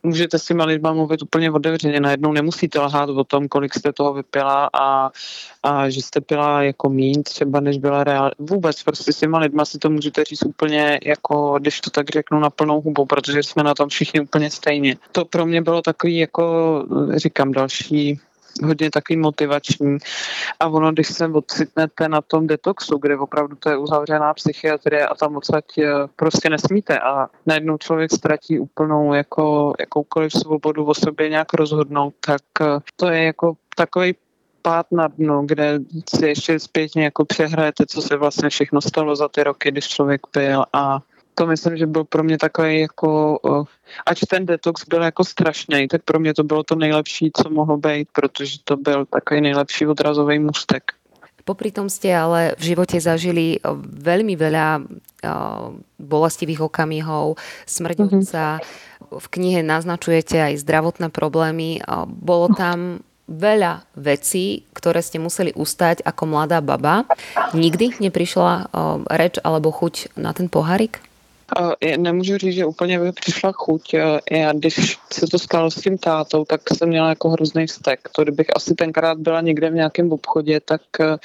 můžete 0.07 0.39
s 0.39 0.45
těma 0.45 0.65
lidma 0.65 0.93
mluvit 0.93 1.23
úplně 1.23 1.51
otevřeně. 1.51 2.01
Najednou 2.01 2.33
nemusíte 2.33 2.81
lhát 2.81 3.11
o 3.11 3.25
tom, 3.25 3.49
kolik 3.49 3.75
jste 3.75 3.93
toho 3.93 4.15
vypila 4.15 4.71
a, 4.73 5.11
a 5.63 5.91
že 5.91 6.03
jste 6.03 6.21
pila 6.21 6.63
jako 6.63 6.91
mín 6.91 7.23
třeba, 7.23 7.61
než 7.61 7.79
byla 7.79 8.05
reál. 8.05 8.31
Vůbec 8.39 8.83
prostě 8.83 9.13
s 9.13 9.19
těma 9.19 9.39
lidma 9.39 9.65
si 9.65 9.79
to 9.79 9.91
můžete 9.91 10.25
říct 10.25 10.47
úplně 10.47 11.01
jako, 11.05 11.59
když 11.59 11.81
to 11.81 11.91
tak 11.91 12.09
řeknu 12.09 12.41
na 12.41 12.51
plnou 12.51 12.81
hubu, 12.81 13.07
protože 13.07 13.43
jsme 13.43 13.63
na 13.63 13.75
tom 13.75 13.89
všichni 13.89 14.21
úplně 14.21 14.51
stejně. 14.51 14.97
To 15.13 15.25
pro 15.25 15.47
mě 15.47 15.63
bylo 15.63 15.83
takový 15.83 16.17
jako, 16.17 16.85
říkám, 17.17 17.53
další 17.53 18.21
hodně 18.65 18.91
takový 18.91 19.17
motivační. 19.17 19.99
A 20.61 20.69
ono, 20.69 20.93
když 20.93 21.09
se 21.09 21.27
ocitnete 21.27 22.09
na 22.09 22.21
tom 22.21 22.47
detoxu, 22.47 22.99
kde 22.99 23.19
opravdu 23.19 23.57
to 23.57 23.71
je 23.71 23.77
uzavřená 23.77 24.35
psychiatrie 24.35 25.07
a 25.07 25.15
tam 25.15 25.37
odsaď 25.37 25.65
prostě 26.17 26.51
nesmíte 26.51 26.99
a 26.99 27.29
najednou 27.47 27.79
člověk 27.79 28.13
ztratí 28.13 28.59
úplnou 28.59 29.15
jako 29.15 29.73
jakoukoliv 29.81 30.33
svobodu 30.33 30.85
o 30.85 30.95
sobě 30.95 31.29
nějak 31.29 31.55
rozhodnout, 31.55 32.15
tak 32.21 32.43
eh, 32.61 32.81
to 32.97 33.09
je 33.09 33.25
jako 33.25 33.57
takový 33.77 34.15
pád 34.63 34.87
na 34.93 35.09
dno, 35.09 35.43
kde 35.47 35.79
si 36.17 36.27
ještě 36.27 36.59
zpětně 36.59 37.05
jako 37.05 37.25
přehrajete, 37.25 37.87
co 37.87 38.03
se 38.03 38.17
vlastně 38.17 38.49
všechno 38.49 38.81
stalo 38.81 39.17
za 39.17 39.29
ty 39.29 39.43
roky, 39.45 39.71
když 39.71 39.89
člověk 39.89 40.21
pil 40.31 40.65
a 40.73 40.99
to 41.37 41.47
myslím, 41.47 41.77
že 41.77 41.87
byl 41.87 42.05
pro 42.09 42.25
mě 42.25 42.41
takový 42.41 42.89
jako, 42.89 43.39
ať 44.07 44.19
ten 44.25 44.47
detox 44.49 44.89
byl 44.89 45.03
jako 45.03 45.25
strašný, 45.25 45.89
tak 45.89 46.03
pro 46.03 46.19
mě 46.19 46.35
to 46.35 46.43
bylo 46.43 46.65
to 46.65 46.75
nejlepší, 46.75 47.31
co 47.37 47.51
mohlo 47.51 47.77
být, 47.77 48.09
protože 48.13 48.65
to 48.65 48.77
byl 48.77 49.05
takový 49.05 49.41
nejlepší 49.41 49.87
odrazový 49.87 50.39
můstek. 50.39 50.97
Popri 51.47 51.71
tom 51.71 51.87
ste 51.87 52.11
ale 52.11 52.59
v 52.59 52.75
živote 52.75 52.99
zažili 52.99 53.63
veľmi 54.03 54.35
veľa 54.35 54.83
bolestivých 55.95 56.67
okamihov, 56.67 57.39
smrťovca. 57.71 58.59
Mm-hmm. 58.59 59.15
V 59.15 59.27
knihe 59.31 59.63
naznačujete 59.63 60.43
aj 60.43 60.67
zdravotné 60.67 61.07
problémy. 61.15 61.79
Bolo 62.11 62.51
tam 62.51 62.99
veľa 63.31 63.87
vecí, 63.95 64.67
ktoré 64.75 64.99
ste 65.07 65.23
museli 65.23 65.55
ustať 65.55 66.03
ako 66.03 66.23
mladá 66.27 66.59
baba. 66.59 67.07
Nikdy 67.55 68.03
neprišla 68.03 68.67
reč 69.07 69.39
alebo 69.39 69.71
chuť 69.71 70.19
na 70.19 70.35
ten 70.35 70.51
pohárik? 70.51 70.99
Já 71.83 71.97
nemůžu 71.97 72.39
říct, 72.39 72.55
že 72.55 72.67
úplně 72.67 72.99
by 72.99 73.13
přišla 73.13 73.53
chuť. 73.53 73.95
Já, 74.31 74.53
když 74.53 74.99
se 75.13 75.27
to 75.27 75.39
stalo 75.39 75.71
s 75.71 75.81
tím 75.81 75.99
tátou, 75.99 76.45
tak 76.45 76.61
jsem 76.75 76.89
měla 76.89 77.09
jako 77.09 77.29
hrozný 77.29 77.67
vztek. 77.67 78.09
To 78.13 78.23
kdybych 78.23 78.47
asi 78.57 78.75
tenkrát 78.75 79.19
byla 79.19 79.41
někde 79.41 79.71
v 79.71 79.75
nějakém 79.75 80.13
obchodě, 80.13 80.61
tak 80.61 80.81
eh, 81.01 81.17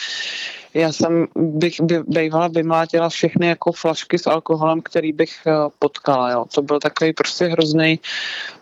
já 0.73 0.91
jsem 0.91 1.27
bych 1.35 1.81
by, 1.81 2.03
bývala 2.07 2.47
vymlátila 2.47 3.09
všechny 3.09 3.47
jako 3.47 3.71
flašky 3.71 4.19
s 4.19 4.27
alkoholem, 4.27 4.81
který 4.81 5.13
bych 5.13 5.33
eh, 5.47 5.51
potkala. 5.79 6.31
Jo. 6.31 6.45
To 6.55 6.61
byl 6.61 6.79
takový 6.79 7.13
prostě 7.13 7.45
hrozný 7.45 7.99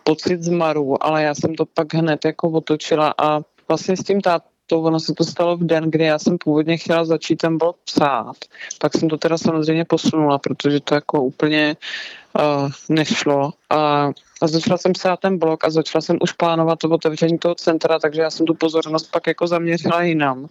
pocit 0.04 0.44
zmaru, 0.44 1.04
ale 1.04 1.24
já 1.24 1.36
jsem 1.36 1.56
to 1.56 1.66
pak 1.66 1.94
hned 1.94 2.26
jako 2.26 2.50
otočila 2.50 3.14
a 3.18 3.42
vlastně 3.68 3.98
s 3.98 4.04
tím 4.04 4.22
tátou 4.22 4.49
to 4.70 4.82
ono 4.82 5.00
se 5.00 5.14
to 5.14 5.24
stalo 5.24 5.58
v 5.58 5.64
den, 5.64 5.92
kdy 5.92 6.04
já 6.04 6.20
jsem 6.20 6.38
původně 6.38 6.78
chtěla 6.78 7.06
začít 7.06 7.36
ten 7.36 7.58
blog 7.58 7.76
psát. 7.86 8.36
Pak 8.80 8.98
jsem 8.98 9.10
to 9.10 9.18
teda 9.18 9.38
samozřejmě 9.38 9.86
posunula, 9.86 10.38
protože 10.38 10.80
to 10.80 10.96
jako 10.96 11.24
úplně 11.24 11.76
uh, 12.40 12.70
nešlo. 12.90 13.54
A, 13.70 14.12
a 14.42 14.48
začala 14.48 14.78
jsem 14.78 14.94
psát 14.94 15.20
ten 15.20 15.38
blog 15.38 15.66
a 15.66 15.70
začala 15.70 16.02
jsem 16.02 16.18
už 16.22 16.32
plánovat 16.32 16.80
to 16.80 16.90
otevření 16.90 17.38
toho 17.38 17.56
centra, 17.56 18.00
takže 18.00 18.22
já 18.22 18.30
jsem 18.30 18.46
tu 18.46 18.54
pozornost 18.54 19.12
pak 19.12 19.28
jako 19.28 19.48
zaměřila 19.48 20.04
jinam. 20.04 20.50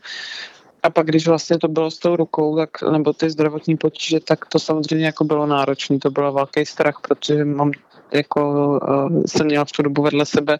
A 0.82 0.90
pak, 0.90 1.06
když 1.06 1.26
vlastně 1.26 1.58
to 1.58 1.68
bylo 1.68 1.90
s 1.90 1.98
tou 1.98 2.16
rukou, 2.16 2.56
tak, 2.56 2.82
nebo 2.82 3.12
ty 3.12 3.30
zdravotní 3.30 3.76
potíže, 3.76 4.20
tak 4.20 4.46
to 4.46 4.58
samozřejmě 4.58 5.06
jako 5.06 5.24
bylo 5.24 5.46
náročné. 5.46 5.98
To 5.98 6.10
byl 6.10 6.32
velký 6.32 6.66
strach, 6.66 6.98
protože 7.02 7.44
mám 7.44 7.70
jako 8.12 8.40
uh, 8.82 9.22
jsem 9.26 9.46
měla 9.46 9.64
v 9.64 9.72
tu 9.72 9.82
dobu 9.82 10.02
vedle 10.02 10.26
sebe 10.26 10.58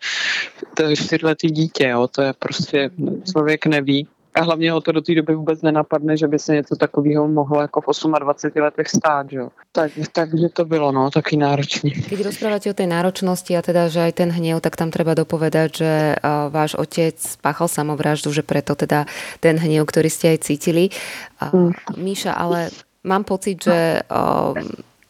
to 0.75 0.97
čtyřletý 0.97 1.49
dítě, 1.49 1.89
jo, 1.89 2.09
to 2.09 2.23
je 2.23 2.33
prostě, 2.33 2.91
člověk 3.33 3.67
neví. 3.67 4.09
A 4.35 4.43
hlavně 4.43 4.73
ho 4.73 4.81
to 4.81 4.93
do 4.93 5.01
té 5.01 5.15
doby 5.15 5.35
vůbec 5.35 5.63
nenapadne, 5.63 6.17
že 6.17 6.29
by 6.29 6.39
se 6.39 6.55
něco 6.55 6.77
takového 6.77 7.29
mohlo 7.29 7.61
jako 7.61 7.81
v 7.81 7.85
28 8.19 8.63
letech 8.63 8.89
stát. 8.89 9.31
Že? 9.31 9.41
Tak, 9.73 9.93
takže 10.13 10.49
to 10.49 10.65
bylo 10.65 10.93
no, 10.93 11.11
taky 11.11 11.37
náročný. 11.37 11.91
Keď 11.91 12.23
rozprávate 12.23 12.71
o 12.71 12.77
tej 12.77 12.87
náročnosti 12.87 13.51
a 13.57 13.63
teda, 13.67 13.91
že 13.91 14.07
aj 14.07 14.13
ten 14.15 14.31
hnev, 14.31 14.63
tak 14.63 14.79
tam 14.79 14.95
treba 14.95 15.19
dopovedať, 15.19 15.69
že 15.75 15.93
uh, 16.15 16.55
váš 16.55 16.79
otec 16.79 17.19
spáchal 17.19 17.67
samovraždu, 17.67 18.31
že 18.31 18.47
preto 18.47 18.79
teda 18.79 19.11
ten 19.43 19.59
hnev, 19.59 19.83
ktorý 19.91 20.07
ste 20.07 20.39
aj 20.39 20.47
cítili. 20.47 20.95
Uh, 21.43 21.75
mm. 21.75 21.99
Míša, 21.99 22.31
ale 22.39 22.71
mám 23.03 23.27
pocit, 23.27 23.59
že 23.59 24.07
uh, 24.07 24.55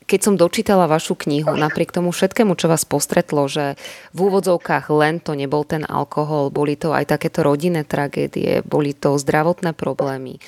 keď 0.08 0.20
som 0.24 0.40
dočítala 0.40 0.88
vašu 0.88 1.12
knihu, 1.20 1.52
napriek 1.52 1.92
tomu 1.92 2.16
všetkému, 2.16 2.56
čo 2.56 2.72
vás 2.72 2.88
postretlo, 2.88 3.44
že 3.44 3.76
v 4.16 4.18
úvodzovkách 4.32 4.88
len 4.88 5.20
to 5.20 5.36
nebol 5.36 5.68
ten 5.68 5.84
alkohol, 5.84 6.48
boli 6.48 6.80
to 6.80 6.96
aj 6.96 7.12
takéto 7.12 7.44
rodinné 7.44 7.84
tragédie, 7.84 8.64
boli 8.64 8.96
to 8.96 9.20
zdravotné 9.20 9.76
problémy. 9.76 10.40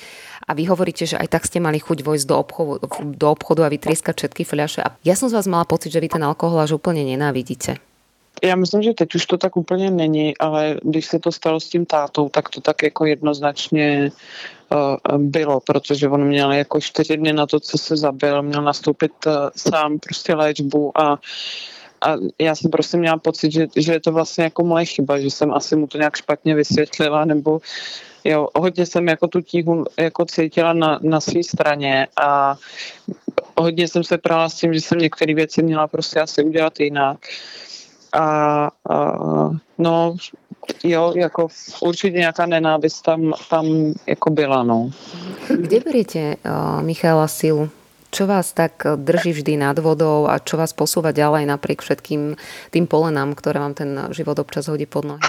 A 0.48 0.56
vy 0.56 0.64
hovoríte, 0.66 1.04
že 1.04 1.20
aj 1.20 1.28
tak 1.28 1.44
ste 1.44 1.60
mali 1.60 1.76
chuť 1.76 2.00
vojsť 2.00 2.26
do 2.26 2.36
obchodu, 2.40 2.72
do 3.04 3.26
obchodu 3.28 3.68
a 3.68 3.72
vytrieskať 3.72 4.16
všetky 4.16 4.42
fľaše. 4.48 4.80
A 4.80 4.96
ja 5.04 5.12
som 5.12 5.28
z 5.28 5.36
vás 5.36 5.46
mala 5.46 5.68
pocit, 5.68 5.92
že 5.92 6.00
vy 6.00 6.08
ten 6.08 6.24
alkohol 6.24 6.64
až 6.64 6.80
úplne 6.80 7.04
nenávidíte. 7.04 7.89
Já 8.42 8.56
myslím, 8.56 8.82
že 8.82 8.94
teď 8.94 9.14
už 9.14 9.26
to 9.26 9.38
tak 9.38 9.56
úplně 9.56 9.90
není, 9.90 10.38
ale 10.38 10.76
když 10.82 11.06
se 11.06 11.18
to 11.18 11.32
stalo 11.32 11.60
s 11.60 11.68
tím 11.68 11.86
tátou, 11.86 12.28
tak 12.28 12.48
to 12.48 12.60
tak 12.60 12.82
jako 12.82 13.06
jednoznačně 13.06 14.12
uh, 14.72 15.18
bylo, 15.18 15.60
protože 15.60 16.08
on 16.08 16.24
měl 16.24 16.52
jako 16.52 16.80
čtyři 16.80 17.16
dny 17.16 17.32
na 17.32 17.46
to, 17.46 17.60
co 17.60 17.78
se 17.78 17.96
zabil, 17.96 18.42
měl 18.42 18.62
nastoupit 18.62 19.12
uh, 19.26 19.32
sám 19.56 19.98
prostě 19.98 20.34
léčbu 20.34 20.98
a 21.00 21.18
a 22.04 22.14
já 22.38 22.54
jsem 22.54 22.70
prostě 22.70 22.96
měla 22.96 23.18
pocit, 23.18 23.52
že, 23.52 23.66
že 23.76 23.92
je 23.92 24.00
to 24.00 24.12
vlastně 24.12 24.44
jako 24.44 24.64
moje 24.64 24.84
chyba, 24.84 25.18
že 25.18 25.30
jsem 25.30 25.52
asi 25.54 25.76
mu 25.76 25.86
to 25.86 25.98
nějak 25.98 26.16
špatně 26.16 26.54
vysvětlila, 26.54 27.24
nebo 27.24 27.60
jo, 28.24 28.48
hodně 28.56 28.86
jsem 28.86 29.08
jako 29.08 29.28
tu 29.28 29.40
tíhu 29.40 29.84
jako 29.98 30.24
cítila 30.24 30.72
na, 30.72 30.98
na 31.02 31.20
své 31.20 31.42
straně 31.44 32.06
a 32.16 32.56
hodně 33.58 33.88
jsem 33.88 34.04
se 34.04 34.18
prala 34.18 34.48
s 34.48 34.54
tím, 34.54 34.74
že 34.74 34.80
jsem 34.80 34.98
některé 34.98 35.34
věci 35.34 35.62
měla 35.62 35.86
prostě 35.86 36.20
asi 36.20 36.44
udělat 36.44 36.80
jinak. 36.80 37.18
A, 38.12 38.24
a 38.90 39.50
no, 39.78 40.16
jo, 40.84 41.12
jako 41.16 41.48
určitě 41.80 42.18
nějaká 42.18 42.46
nenávist 42.46 43.02
tam, 43.02 43.32
tam 43.50 43.66
jako 44.06 44.30
byla, 44.30 44.62
no. 44.62 44.90
Kde 45.48 45.80
beriete, 45.80 46.36
uh, 46.44 46.82
Michala, 46.82 47.28
silu? 47.28 47.70
Čo 48.10 48.26
vás 48.26 48.52
tak 48.52 48.82
drží 48.96 49.32
vždy 49.32 49.56
nad 49.56 49.78
vodou 49.78 50.26
a 50.26 50.42
čo 50.42 50.58
vás 50.58 50.74
posúva 50.74 51.14
ďalej 51.14 51.46
napriek 51.46 51.78
všetkým 51.78 52.34
tým 52.74 52.84
polenám, 52.90 53.38
ktoré 53.38 53.62
vám 53.62 53.78
ten 53.78 53.94
život 54.10 54.34
občas 54.34 54.66
hodí 54.66 54.82
pod 54.86 55.06
nohy? 55.06 55.22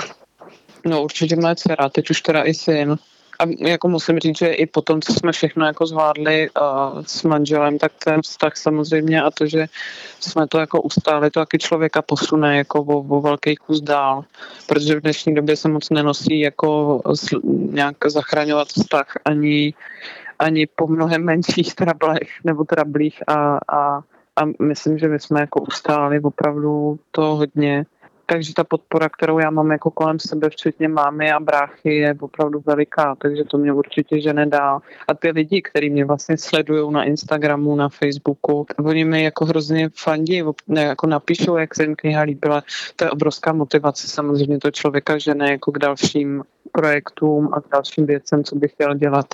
No 0.85 1.03
určitě 1.03 1.35
moje 1.35 1.55
dcera, 1.55 1.89
teď 1.89 2.09
už 2.09 2.21
teda 2.21 2.43
i 2.43 2.53
syn. 2.53 2.97
A 3.41 3.45
jako 3.59 3.87
musím 3.87 4.19
říct, 4.19 4.37
že 4.37 4.47
i 4.47 4.65
po 4.65 4.81
tom, 4.81 5.01
co 5.01 5.13
jsme 5.13 5.31
všechno 5.31 5.65
jako 5.65 5.85
zvládli 5.85 6.49
uh, 6.49 7.01
s 7.05 7.23
manželem, 7.23 7.77
tak 7.77 7.91
ten 8.03 8.21
vztah 8.21 8.57
samozřejmě 8.57 9.21
a 9.21 9.31
to, 9.31 9.45
že 9.45 9.65
jsme 10.19 10.47
to 10.47 10.59
jako 10.59 10.81
ustáli, 10.81 11.31
to 11.31 11.39
taky 11.39 11.57
člověka 11.57 12.01
posune 12.01 12.57
jako 12.57 12.83
o, 12.83 12.97
o 13.17 13.21
velký 13.21 13.55
kus 13.55 13.81
dál, 13.81 14.23
protože 14.67 14.95
v 14.95 15.01
dnešní 15.01 15.35
době 15.35 15.55
se 15.55 15.69
moc 15.69 15.89
nenosí 15.89 16.39
jako 16.39 17.01
nějak 17.71 17.95
zachraňovat 18.07 18.67
vztah 18.67 19.07
ani, 19.25 19.73
ani 20.39 20.67
po 20.75 20.87
mnohem 20.87 21.25
menších 21.25 21.75
trablech 21.81 22.29
nebo 22.43 22.63
trablích 22.63 23.23
a, 23.27 23.57
a, 23.57 24.01
a 24.35 24.45
myslím, 24.59 24.97
že 24.97 25.07
my 25.07 25.19
jsme 25.19 25.39
jako 25.39 25.61
ustáli 25.61 26.19
opravdu 26.19 26.99
to 27.11 27.35
hodně 27.35 27.85
takže 28.31 28.53
ta 28.53 28.63
podpora, 28.63 29.09
kterou 29.09 29.39
já 29.39 29.49
mám 29.49 29.71
jako 29.71 29.91
kolem 29.91 30.19
sebe, 30.19 30.49
včetně 30.49 30.87
mámy 30.87 31.31
a 31.31 31.39
bráchy, 31.39 31.95
je 31.95 32.15
opravdu 32.19 32.63
veliká, 32.65 33.15
takže 33.15 33.43
to 33.43 33.57
mě 33.57 33.73
určitě 33.73 34.21
že 34.21 34.33
nedá. 34.33 34.79
A 35.07 35.13
ty 35.13 35.31
lidi, 35.31 35.61
kteří 35.61 35.89
mě 35.89 36.05
vlastně 36.05 36.37
sledují 36.37 36.93
na 36.93 37.03
Instagramu, 37.03 37.75
na 37.75 37.89
Facebooku, 37.89 38.65
oni 38.83 39.05
mi 39.05 39.23
jako 39.23 39.45
hrozně 39.45 39.89
fandí, 39.95 40.43
jako 40.75 41.07
napíšou, 41.07 41.57
jak 41.57 41.75
se 41.75 41.83
jim 41.83 41.95
kniha 41.95 42.21
líbila. 42.21 42.63
To 42.95 43.05
je 43.05 43.11
obrovská 43.11 43.53
motivace 43.53 44.07
samozřejmě 44.07 44.59
to 44.59 44.71
člověka 44.71 45.17
žene 45.17 45.51
jako 45.51 45.71
k 45.71 45.79
dalším 45.79 46.43
projektům 46.71 47.49
a 47.53 47.61
k 47.61 47.69
dalším 47.71 48.05
věcem, 48.05 48.43
co 48.43 48.55
bych 48.55 48.71
chtěl 48.71 48.95
dělat. 48.95 49.27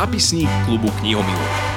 Zápisník 0.00 0.48
klubu 0.64 0.88
knihomilov. 0.96 1.69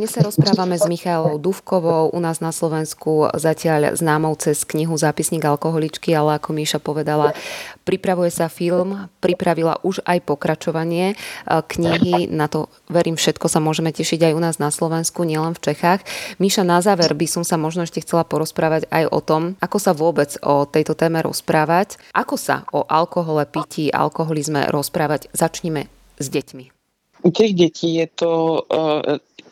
Dnes 0.00 0.16
sa 0.16 0.24
rozprávame 0.24 0.80
s 0.80 0.88
Michailou 0.88 1.36
Duvkovou, 1.36 2.08
u 2.08 2.20
nás 2.24 2.40
na 2.40 2.56
Slovensku 2.56 3.28
zatiaľ 3.36 3.92
známou 3.92 4.32
cez 4.32 4.64
knihu 4.64 4.96
Zápisník 4.96 5.44
alkoholičky, 5.44 6.16
ale 6.16 6.40
ako 6.40 6.56
Míša 6.56 6.80
povedala, 6.80 7.36
pripravuje 7.84 8.32
sa 8.32 8.48
film, 8.48 9.12
pripravila 9.20 9.76
už 9.84 10.00
aj 10.08 10.24
pokračovanie 10.24 11.12
e, 11.12 11.16
knihy, 11.44 12.32
na 12.32 12.48
to 12.48 12.72
verím 12.88 13.20
všetko 13.20 13.44
sa 13.52 13.60
môžeme 13.60 13.92
tešiť 13.92 14.32
aj 14.32 14.32
u 14.32 14.40
nás 14.40 14.56
na 14.56 14.72
Slovensku, 14.72 15.20
nielen 15.28 15.52
v 15.52 15.68
Čechách. 15.68 16.00
Míša, 16.40 16.64
na 16.64 16.80
záver 16.80 17.12
by 17.12 17.28
som 17.28 17.44
sa 17.44 17.60
možno 17.60 17.84
ešte 17.84 18.00
chcela 18.00 18.24
porozprávať 18.24 18.88
aj 18.88 19.04
o 19.04 19.20
tom, 19.20 19.60
ako 19.60 19.76
sa 19.76 19.92
vôbec 19.92 20.32
o 20.40 20.64
tejto 20.64 20.96
téme 20.96 21.20
rozprávať, 21.20 22.00
ako 22.16 22.40
sa 22.40 22.64
o 22.72 22.88
alkohole, 22.88 23.44
pití, 23.44 23.92
alkoholizme 23.92 24.64
rozprávať. 24.72 25.28
Začníme 25.36 25.92
s 26.16 26.32
deťmi. 26.32 26.80
U 27.22 27.30
těch 27.30 27.54
dětí 27.54 27.94
je 27.94 28.08
to, 28.14 28.62
uh, 28.72 29.02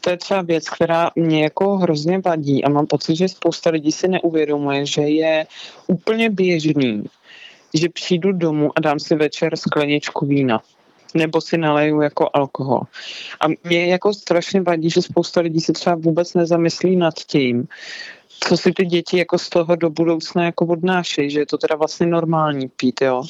to 0.08 0.12
je 0.12 0.16
třeba 0.16 0.42
věc, 0.42 0.68
která 0.68 1.10
mě 1.16 1.42
jako 1.42 1.76
hrozně 1.76 2.18
vadí 2.18 2.64
a 2.64 2.68
mám 2.68 2.86
pocit, 2.86 3.16
že 3.16 3.28
spousta 3.28 3.70
lidí 3.70 3.92
si 3.92 4.08
neuvědomuje, 4.08 4.86
že 4.86 5.02
je 5.02 5.46
úplně 5.86 6.30
běžný, 6.30 7.04
že 7.74 7.88
přijdu 7.88 8.32
domů 8.32 8.70
a 8.76 8.80
dám 8.80 8.98
si 8.98 9.14
večer 9.14 9.56
skleničku 9.56 10.26
vína 10.26 10.62
nebo 11.14 11.40
si 11.40 11.58
naleju 11.58 12.00
jako 12.00 12.30
alkohol. 12.32 12.80
A 13.40 13.44
mě 13.64 13.86
jako 13.86 14.14
strašně 14.14 14.60
vadí, 14.60 14.90
že 14.90 15.02
spousta 15.02 15.40
lidí 15.40 15.60
se 15.60 15.72
třeba 15.72 15.96
vůbec 15.96 16.34
nezamyslí 16.34 16.96
nad 16.96 17.14
tím, 17.14 17.68
co 18.40 18.56
si 18.56 18.72
ty 18.72 18.86
děti 18.86 19.18
jako 19.18 19.38
z 19.38 19.48
toho 19.48 19.76
do 19.76 19.90
budoucna 19.90 20.44
jako 20.44 20.66
odnášejí, 20.66 21.30
že 21.30 21.40
je 21.40 21.46
to 21.46 21.58
teda 21.58 21.76
vlastně 21.76 22.06
normální 22.06 22.68
pít, 22.68 23.00
jo. 23.02 23.22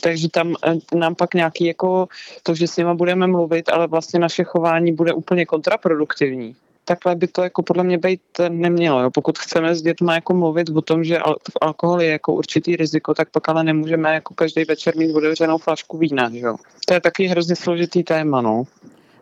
Takže 0.00 0.28
tam 0.28 0.54
eh, 0.64 0.96
nám 0.96 1.14
pak 1.14 1.34
nějaký 1.34 1.64
jako 1.64 2.08
to, 2.42 2.54
že 2.54 2.66
s 2.66 2.76
nima 2.76 2.94
budeme 2.94 3.26
mluvit, 3.26 3.68
ale 3.68 3.86
vlastně 3.86 4.20
naše 4.20 4.44
chování 4.44 4.92
bude 4.92 5.12
úplně 5.12 5.46
kontraproduktivní 5.46 6.56
takhle 6.88 7.14
by 7.14 7.26
to 7.28 7.42
jako 7.42 7.62
podle 7.62 7.84
mě 7.84 7.98
být 7.98 8.20
nemělo. 8.48 9.00
Jo. 9.00 9.10
Pokud 9.10 9.38
chceme 9.38 9.76
s 9.76 9.82
dětmi 9.82 10.12
jako 10.12 10.34
mluvit 10.34 10.68
o 10.72 10.80
tom, 10.82 11.04
že 11.04 11.20
alkohol 11.60 12.02
je 12.02 12.10
jako 12.10 12.32
určitý 12.32 12.76
riziko, 12.76 13.14
tak 13.14 13.28
pak 13.30 13.48
ale 13.48 13.64
nemůžeme 13.64 14.14
jako 14.14 14.34
každý 14.34 14.64
večer 14.64 14.96
mít 14.96 15.12
otevřenou 15.12 15.58
flašku 15.58 15.98
vína. 15.98 16.30
Jo. 16.32 16.56
To 16.86 16.94
je 16.94 17.00
taky 17.00 17.26
hrozně 17.26 17.56
složitý 17.56 18.02
téma. 18.02 18.40
No. 18.40 18.64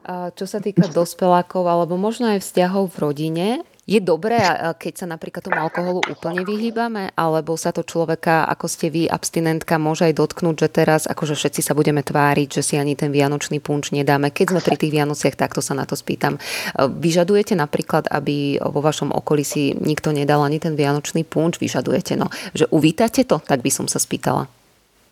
A 0.06 0.30
čo 0.30 0.46
sa 0.46 0.62
týka 0.62 0.86
dospelákov 0.86 1.66
alebo 1.66 1.98
možno 1.98 2.30
aj 2.30 2.38
vzťahov 2.38 2.94
v 2.94 2.98
rodine, 3.02 3.46
je 3.86 4.02
dobré, 4.02 4.42
keď 4.82 4.92
sa 4.98 5.06
napríklad 5.06 5.46
tomu 5.46 5.62
alkoholu 5.62 6.02
úplne 6.10 6.42
vyhýbame, 6.42 7.14
alebo 7.14 7.54
sa 7.54 7.70
to 7.70 7.86
človeka, 7.86 8.42
ako 8.50 8.66
ste 8.66 8.90
vy, 8.90 9.06
abstinentka, 9.06 9.78
môže 9.78 10.10
aj 10.10 10.18
dotknúť, 10.18 10.66
že 10.66 10.68
teraz 10.74 11.06
akože 11.06 11.38
všetci 11.38 11.62
sa 11.62 11.70
budeme 11.70 12.02
tváriť, 12.02 12.58
že 12.58 12.62
si 12.66 12.74
ani 12.74 12.98
ten 12.98 13.14
vianočný 13.14 13.62
punč 13.62 13.94
nedáme. 13.94 14.34
Keď 14.34 14.46
sme 14.50 14.60
pri 14.60 14.74
tých 14.74 14.90
Vianociach, 14.90 15.38
takto 15.38 15.62
sa 15.62 15.78
na 15.78 15.86
to 15.86 15.94
spýtam. 15.94 16.34
Vyžadujete 16.74 17.54
napríklad, 17.54 18.10
aby 18.10 18.58
vo 18.58 18.82
vašom 18.82 19.14
okolí 19.14 19.46
si 19.46 19.70
nikto 19.78 20.10
nedal 20.10 20.42
ani 20.42 20.58
ten 20.58 20.74
vianočný 20.74 21.22
punč? 21.22 21.62
Vyžadujete, 21.62 22.18
no. 22.18 22.26
Že 22.58 22.66
uvítate 22.74 23.22
to? 23.22 23.38
Tak 23.38 23.62
by 23.62 23.70
som 23.70 23.86
sa 23.86 24.02
spýtala. 24.02 24.50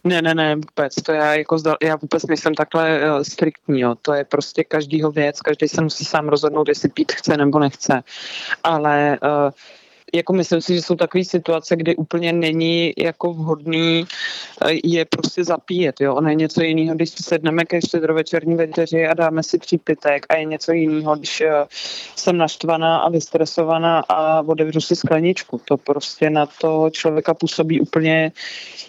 Ne, 0.04 0.22
ne, 0.22 0.34
ne, 0.34 0.56
vůbec. 0.56 0.94
To 0.94 1.12
já 1.12 1.34
jako 1.34 1.58
zdal, 1.58 1.76
já 1.82 1.96
vůbec 1.96 2.26
nejsem 2.26 2.54
takhle 2.54 3.10
uh, 3.10 3.22
striktní, 3.22 3.80
jo. 3.80 3.94
To 4.02 4.12
je 4.12 4.24
prostě 4.24 4.64
každýho 4.64 5.10
věc, 5.10 5.40
každý 5.40 5.68
se 5.68 5.82
musí 5.82 6.04
sám 6.04 6.28
rozhodnout, 6.28 6.68
jestli 6.68 6.88
pít 6.88 7.12
chce 7.12 7.36
nebo 7.36 7.58
nechce. 7.58 8.02
Ale 8.64 9.18
uh, 9.22 9.50
jako 10.14 10.32
myslím 10.32 10.60
si, 10.60 10.74
že 10.74 10.82
jsou 10.82 10.94
takové 10.94 11.24
situace, 11.24 11.76
kdy 11.76 11.96
úplně 11.96 12.32
není 12.32 12.92
jako 12.98 13.32
vhodný 13.32 14.04
eh, 14.62 14.74
je 14.84 15.04
prostě 15.04 15.44
zapíjet. 15.44 16.00
Jo? 16.00 16.14
Ono 16.14 16.28
je 16.28 16.34
něco 16.34 16.62
jiného, 16.62 16.94
když 16.94 17.10
sedneme 17.10 17.64
ke 17.64 17.80
štědrovečerní 17.82 18.56
večeři 18.56 19.06
a 19.06 19.14
dáme 19.14 19.42
si 19.42 19.58
přípitek 19.58 20.26
a 20.28 20.36
je 20.36 20.44
něco 20.44 20.72
jiného, 20.72 21.16
když 21.16 21.40
eh, 21.40 21.64
jsem 22.16 22.36
naštvaná 22.36 22.98
a 22.98 23.08
vystresovaná 23.08 24.04
a 24.08 24.40
otevřu 24.40 24.80
si 24.80 24.96
skleničku. 24.96 25.60
To 25.64 25.76
prostě 25.76 26.30
na 26.30 26.46
to 26.46 26.90
člověka 26.90 27.34
působí 27.34 27.80
úplně 27.80 28.32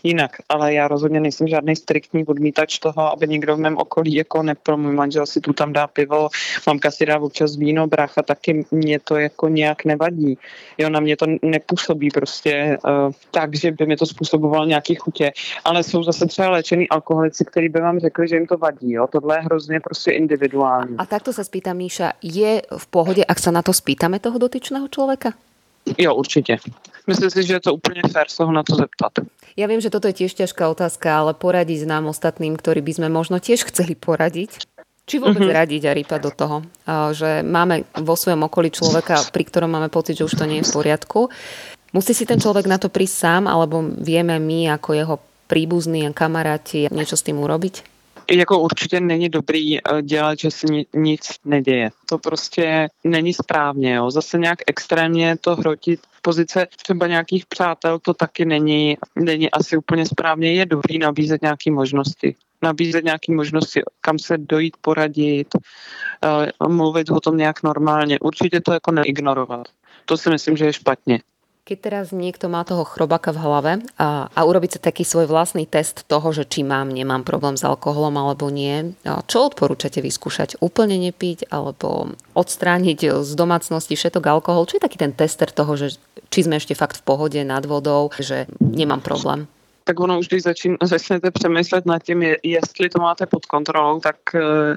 jinak. 0.04 0.32
Ale 0.50 0.74
já 0.74 0.88
rozhodně 0.88 1.20
nejsem 1.20 1.48
žádný 1.48 1.76
striktní 1.76 2.26
odmítač 2.26 2.80
toho, 2.80 3.12
aby 3.12 3.28
někdo 3.28 3.56
v 3.56 3.60
mém 3.60 3.78
okolí 3.78 4.14
jako 4.14 4.44
nepil. 4.44 4.78
Můj 4.78 4.94
manžel 4.94 5.26
si 5.26 5.42
tu 5.42 5.54
tam 5.54 5.74
dá 5.74 5.88
pivo, 5.88 6.30
mamka 6.68 6.92
si 6.92 7.06
dá 7.06 7.20
občas 7.20 7.56
víno, 7.56 7.88
brácha 7.88 8.22
taky 8.22 8.66
mě 8.72 9.00
to 9.00 9.16
jako 9.16 9.48
nějak 9.48 9.86
nevadí. 9.86 10.38
Jo, 10.78 10.90
na 10.90 11.00
mě 11.00 11.15
mě 11.16 11.40
to 11.40 11.48
nepůsobí 11.48 12.10
prostě 12.10 12.78
uh, 12.86 13.12
tak, 13.32 13.56
že 13.56 13.72
by 13.72 13.86
mi 13.86 13.96
to 13.96 14.06
způsobovalo 14.06 14.66
nějaký 14.66 14.96
chutě, 14.96 15.32
ale 15.64 15.84
jsou 15.84 16.04
zase 16.04 16.26
třeba 16.26 16.50
léčený 16.50 16.90
alkoholici, 16.90 17.46
kteří 17.46 17.70
by 17.70 17.80
vám 17.80 18.00
řekli, 18.00 18.28
že 18.28 18.36
jim 18.36 18.48
to 18.48 18.58
vadí. 18.58 18.92
Jo? 18.92 19.08
Tohle 19.08 19.38
je 19.38 19.42
hrozně 19.42 19.80
prostě 19.80 20.12
individuální. 20.12 20.96
A 20.98 21.06
takto 21.06 21.34
se 21.34 21.44
spýtam, 21.44 21.78
Míša, 21.78 22.12
je 22.24 22.62
v 22.78 22.88
pohodě, 22.88 23.26
ak 23.26 23.40
se 23.40 23.52
na 23.52 23.62
to 23.62 23.74
spýtame 23.74 24.20
toho 24.20 24.38
dotyčného 24.38 24.88
člověka? 24.88 25.34
Jo, 25.98 26.16
určitě. 26.16 26.58
Myslím 27.08 27.30
si, 27.30 27.44
že 27.44 27.54
je 27.54 27.60
to 27.60 27.74
úplně 27.74 28.02
fér 28.12 28.26
se 28.28 28.44
ho 28.44 28.52
na 28.52 28.64
to 28.64 28.76
zeptat. 28.76 29.12
Ja 29.56 29.72
viem, 29.72 29.80
že 29.80 29.88
toto 29.88 30.12
je 30.12 30.26
tiež 30.26 30.36
ťažká 30.36 30.68
otázka, 30.68 31.08
ale 31.16 31.32
poradiť 31.32 31.88
nám 31.88 32.12
ostatným, 32.12 32.60
ktorí 32.60 32.84
by 32.84 32.92
sme 32.92 33.08
možno 33.08 33.40
tiež 33.40 33.64
chceli 33.72 33.96
poradiť. 33.96 34.68
Či 35.06 35.22
vôbec 35.22 35.38
uh-huh. 35.38 35.62
radiť 35.62 35.86
a 35.86 35.94
rýpať 35.94 36.20
do 36.26 36.32
toho, 36.34 36.58
že 37.14 37.46
máme 37.46 37.86
vo 38.02 38.18
svojom 38.18 38.50
okolí 38.50 38.74
človeka, 38.74 39.22
pri 39.30 39.44
ktorom 39.46 39.70
máme 39.70 39.94
pocit, 39.94 40.18
že 40.18 40.26
už 40.26 40.34
to 40.34 40.50
nie 40.50 40.66
je 40.66 40.68
v 40.68 40.74
poriadku. 40.74 41.30
Musí 41.94 42.18
si 42.18 42.26
ten 42.26 42.42
človek 42.42 42.66
na 42.66 42.82
to 42.82 42.90
prísť 42.90 43.16
sám, 43.16 43.44
alebo 43.46 43.86
vieme 44.02 44.42
my 44.42 44.74
ako 44.74 44.90
jeho 44.98 45.16
príbuzní 45.46 46.10
a 46.10 46.12
kamaráti 46.12 46.90
niečo 46.90 47.16
s 47.16 47.24
tým 47.24 47.38
urobiť? 47.38 47.96
Jako 48.32 48.60
určitě 48.60 49.00
není 49.00 49.30
dobrý 49.30 49.78
eh, 49.78 50.02
dělat, 50.02 50.40
že 50.40 50.52
se 50.52 50.68
nic 50.94 51.22
neděje. 51.46 51.90
To 52.06 52.18
prostě 52.18 52.88
není 53.04 53.34
správně. 53.34 53.94
Jo. 53.94 54.12
Zase 54.12 54.38
nějak 54.38 54.60
extrémně 54.68 55.38
to 55.42 55.56
hrotit 55.56 56.00
pozice 56.22 56.68
třeba 56.84 57.08
nějakých 57.08 57.46
přátel, 57.46 58.00
to 58.00 58.14
taky 58.14 58.46
není, 58.46 58.98
není 59.16 59.52
asi 59.52 59.78
úplně 59.78 60.06
správně. 60.06 60.54
Je 60.54 60.66
dobrý 60.66 60.98
nabízet 61.00 61.42
nějaké 61.42 61.72
možnosti 61.72 62.36
nabízet 62.62 63.06
nějaké 63.06 63.34
možnosti, 63.34 63.82
kam 64.02 64.20
se 64.20 64.38
dojít, 64.38 64.78
poradit, 64.82 65.48
uh, 65.56 66.68
mluvit 66.68 67.10
o 67.10 67.20
tom 67.20 67.38
nějak 67.38 67.64
normálně. 67.64 68.20
Určitě 68.20 68.62
to 68.62 68.74
jako 68.74 68.92
neignorovat. 68.92 69.68
To 70.06 70.18
si 70.18 70.30
myslím, 70.30 70.58
že 70.58 70.66
je 70.66 70.74
špatně. 70.74 71.20
Keď 71.66 71.82
teraz 71.82 72.14
niekto 72.14 72.46
má 72.46 72.62
toho 72.62 72.86
chrobaka 72.86 73.34
v 73.34 73.42
hlave 73.42 73.74
a, 73.98 74.30
a 74.30 74.40
urobiť 74.46 74.78
sa 74.78 74.94
taký 74.94 75.02
svoj 75.02 75.26
vlastný 75.26 75.66
test 75.66 76.06
toho, 76.06 76.30
že 76.30 76.46
či 76.46 76.62
mám, 76.62 76.94
nemám 76.94 77.26
problém 77.26 77.58
s 77.58 77.66
alkoholom 77.66 78.14
alebo 78.22 78.54
nie, 78.54 78.94
čo 79.02 79.50
odporúčate 79.50 79.98
vyskúšať? 79.98 80.62
Úplne 80.62 81.02
nepiť 81.10 81.50
alebo 81.50 82.14
odstrániť 82.38 83.18
z 83.26 83.32
domácnosti 83.34 83.98
všetok 83.98 84.30
alkohol? 84.30 84.70
Čo 84.70 84.78
je 84.78 84.86
taký 84.86 85.02
ten 85.02 85.10
tester 85.10 85.50
toho, 85.50 85.74
že 85.74 85.98
či 86.30 86.46
sme 86.46 86.62
ešte 86.62 86.78
fakt 86.78 87.02
v 87.02 87.06
pohode 87.10 87.42
nad 87.42 87.66
vodou, 87.66 88.14
že 88.14 88.46
nemám 88.62 89.02
problém? 89.02 89.50
Tak 89.86 90.00
ono 90.00 90.20
už, 90.20 90.28
když 90.28 90.44
začín, 90.44 90.78
začnete 90.84 91.32
přemýšlet 91.32 91.86
nad 91.86 92.04
tím, 92.04 92.22
jestli 92.44 92.90
to 92.90 93.00
máte 93.00 93.26
pod 93.26 93.46
kontrolou, 93.46 94.00
tak, 94.00 94.18
eh, 94.36 94.76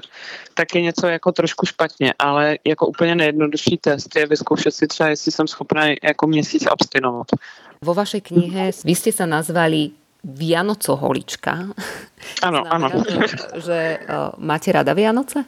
tak 0.53 0.75
je 0.75 0.81
něco 0.81 1.07
jako 1.07 1.31
trošku 1.31 1.65
špatně, 1.65 2.13
ale 2.19 2.57
jako 2.65 2.87
úplně 2.87 3.15
nejjednodušší 3.15 3.77
test 3.77 4.15
je 4.15 4.25
vyzkoušet 4.27 4.73
si 4.73 4.87
třeba, 4.87 5.09
jestli 5.09 5.31
jsem 5.31 5.47
schopná 5.47 5.85
jako 6.03 6.27
měsíc 6.27 6.65
abstinovat. 6.69 7.27
Vo 7.81 7.95
vašej 7.95 8.21
knihe 8.21 8.75
vy 8.83 8.91
ste 8.91 9.15
sa 9.15 9.23
nazvali 9.23 9.95
Vianocoholička. 10.19 11.71
Ano, 12.43 12.67
ano. 12.67 12.91
To, 12.91 13.63
že 13.63 14.03
uh, 14.03 14.35
máte 14.35 14.75
rada 14.75 14.91
Vianoce? 14.91 15.47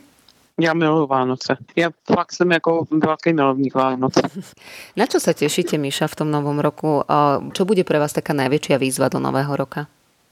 Já 0.62 0.74
miluji 0.74 1.08
Vánoce. 1.08 1.58
Já 1.76 1.90
fakt 2.16 2.32
jsem 2.34 2.52
jako 2.52 2.86
velký 2.92 3.34
milovník 3.34 3.74
Vánoc. 3.76 4.14
Na 4.98 5.10
čo 5.10 5.18
sa 5.18 5.34
tešíte, 5.34 5.82
Miša, 5.82 6.06
v 6.06 6.16
tom 6.22 6.30
novom 6.30 6.62
roku? 6.62 7.02
Čo 7.58 7.66
bude 7.66 7.82
pre 7.82 7.98
vás 7.98 8.14
taká 8.14 8.38
najväčšia 8.38 8.78
výzva 8.78 9.10
do 9.10 9.18
nového 9.18 9.50
roka? 9.58 9.90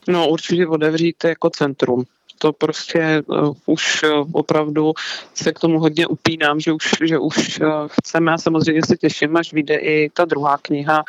No 0.07 0.29
určitě 0.29 0.67
otevřít 0.67 1.23
jako 1.23 1.49
centrum 1.49 2.05
to 2.41 2.53
prostě 2.53 3.23
uh, 3.27 3.53
už 3.65 4.03
uh, 4.03 4.27
opravdu 4.31 4.93
se 5.33 5.51
k 5.51 5.59
tomu 5.59 5.79
hodně 5.79 6.07
upínám, 6.07 6.59
že 6.59 6.71
už, 6.71 6.91
že 7.05 7.17
už 7.19 7.59
uh, 7.59 7.67
chceme 7.87 8.31
a 8.31 8.37
samozřejmě 8.37 8.81
se 8.87 8.97
těším, 8.97 9.37
až 9.37 9.53
vyjde 9.53 9.75
i 9.75 10.09
ta 10.13 10.25
druhá 10.25 10.57
kniha. 10.57 11.03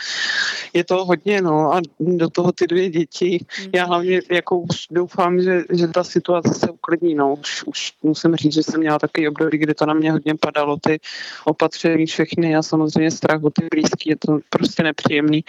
Je 0.73 0.85
to 0.85 1.05
hodně, 1.05 1.43
no 1.43 1.75
a 1.75 1.81
do 2.01 2.31
toho 2.31 2.53
ty 2.53 2.66
dvě 2.66 2.90
děti. 2.90 3.45
Mm. 3.61 3.71
Já 3.75 3.85
hlavně 3.85 4.21
jako 4.31 4.59
už 4.59 4.87
doufám, 4.90 5.40
že, 5.40 5.62
že 5.73 5.88
ta 5.88 6.05
situace 6.05 6.55
se 6.55 6.71
uklidní, 6.71 7.14
no 7.14 7.35
už, 7.35 7.62
už 7.66 7.93
musím 8.03 8.37
říct, 8.37 8.55
že 8.55 8.62
jsem 8.62 8.81
měla 8.81 8.99
takový 8.99 9.29
období, 9.29 9.59
kdy 9.59 9.75
to 9.75 9.87
na 9.87 9.95
mě 9.95 10.12
hodně 10.12 10.35
padalo, 10.35 10.77
ty 10.77 11.01
opatření 11.45 12.07
všechny 12.07 12.57
a 12.57 12.62
samozřejmě 12.62 13.11
strach 13.11 13.43
o 13.43 13.51
ty 13.51 13.66
blízký, 13.71 14.11
je 14.11 14.16
to 14.16 14.38
prostě 14.51 14.83
nepříjemný. 14.83 15.45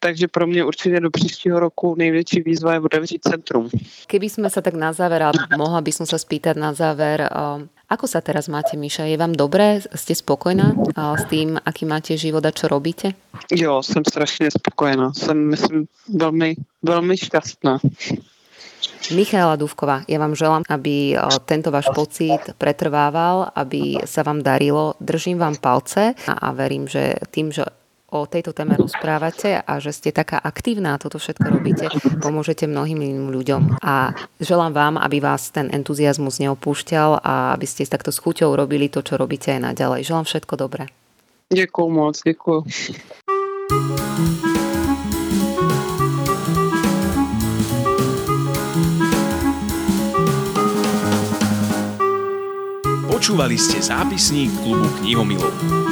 Takže 0.00 0.28
pro 0.28 0.46
mě 0.46 0.64
určitě 0.64 1.00
do 1.00 1.10
příštího 1.10 1.60
roku 1.60 1.94
největší 1.98 2.42
výzva 2.42 2.72
je 2.72 2.80
otevřít 2.80 3.22
centrum. 3.22 3.68
Keby 4.06 4.28
jsme 4.28 4.50
se 4.50 4.62
tak 4.62 4.74
na 4.74 4.92
záver 4.92 5.21
a 5.22 5.30
mohla 5.54 5.78
by 5.80 5.92
som 5.94 6.06
sa 6.06 6.18
spýtať 6.18 6.58
na 6.58 6.74
záver, 6.74 7.22
ako 7.92 8.08
sa 8.08 8.24
teraz 8.24 8.48
máte, 8.48 8.74
Míša? 8.74 9.04
Je 9.04 9.20
vám 9.20 9.36
dobré? 9.36 9.84
Ste 9.92 10.16
spokojná 10.16 10.72
s 10.96 11.24
tým, 11.28 11.60
aký 11.60 11.84
máte 11.84 12.16
život 12.16 12.40
a 12.40 12.50
čo 12.50 12.68
robíte? 12.68 13.12
Jo, 13.52 13.82
jsem 13.82 14.02
strašně 14.04 14.50
spokojená. 14.50 15.12
Jsem, 15.12 15.36
myslím, 15.36 15.86
velmi, 16.08 16.56
velmi 16.82 17.16
šťastná. 17.16 17.78
Michála 19.14 19.58
Dúvková, 19.58 20.06
ja 20.06 20.18
vám 20.18 20.34
želám, 20.38 20.62
aby 20.70 21.18
tento 21.46 21.74
váš 21.74 21.90
pocit 21.90 22.38
pretrvával, 22.54 23.50
aby 23.54 23.98
sa 24.06 24.22
vám 24.22 24.42
darilo. 24.46 24.94
Držím 25.02 25.38
vám 25.38 25.58
palce 25.58 26.14
a, 26.26 26.32
a 26.32 26.48
verím, 26.54 26.86
že 26.86 27.18
tým, 27.34 27.50
že 27.50 27.66
o 28.12 28.28
tejto 28.28 28.52
téme 28.52 28.76
rozprávate 28.76 29.64
a 29.64 29.72
že 29.80 29.96
ste 29.96 30.12
taká 30.12 30.36
aktívna 30.36 30.94
a 30.94 31.00
toto 31.00 31.16
všetko 31.16 31.48
robíte, 31.48 31.88
pomôžete 32.20 32.68
mnohým 32.68 33.00
iným 33.00 33.32
ľuďom. 33.32 33.80
A 33.80 34.12
želám 34.36 34.76
vám, 34.76 34.94
aby 35.00 35.24
vás 35.24 35.48
ten 35.48 35.72
entuziasmus 35.72 36.36
neopúšťal 36.44 37.24
a 37.24 37.56
aby 37.56 37.64
ste 37.64 37.88
takto 37.88 38.12
s 38.12 38.20
chuťou 38.20 38.52
robili 38.52 38.92
to, 38.92 39.00
čo 39.00 39.16
robíte 39.16 39.48
aj 39.56 39.72
naďalej. 39.72 40.04
Želám 40.04 40.28
všetko 40.28 40.54
dobré. 40.60 40.92
Ďakujem 41.48 41.92
moc, 41.92 42.16
ďakujem. 42.20 42.62
Počúvali 53.08 53.54
ste 53.54 53.78
zápisník 53.78 54.50
klubu 54.66 54.90
knihomilov. 54.98 55.91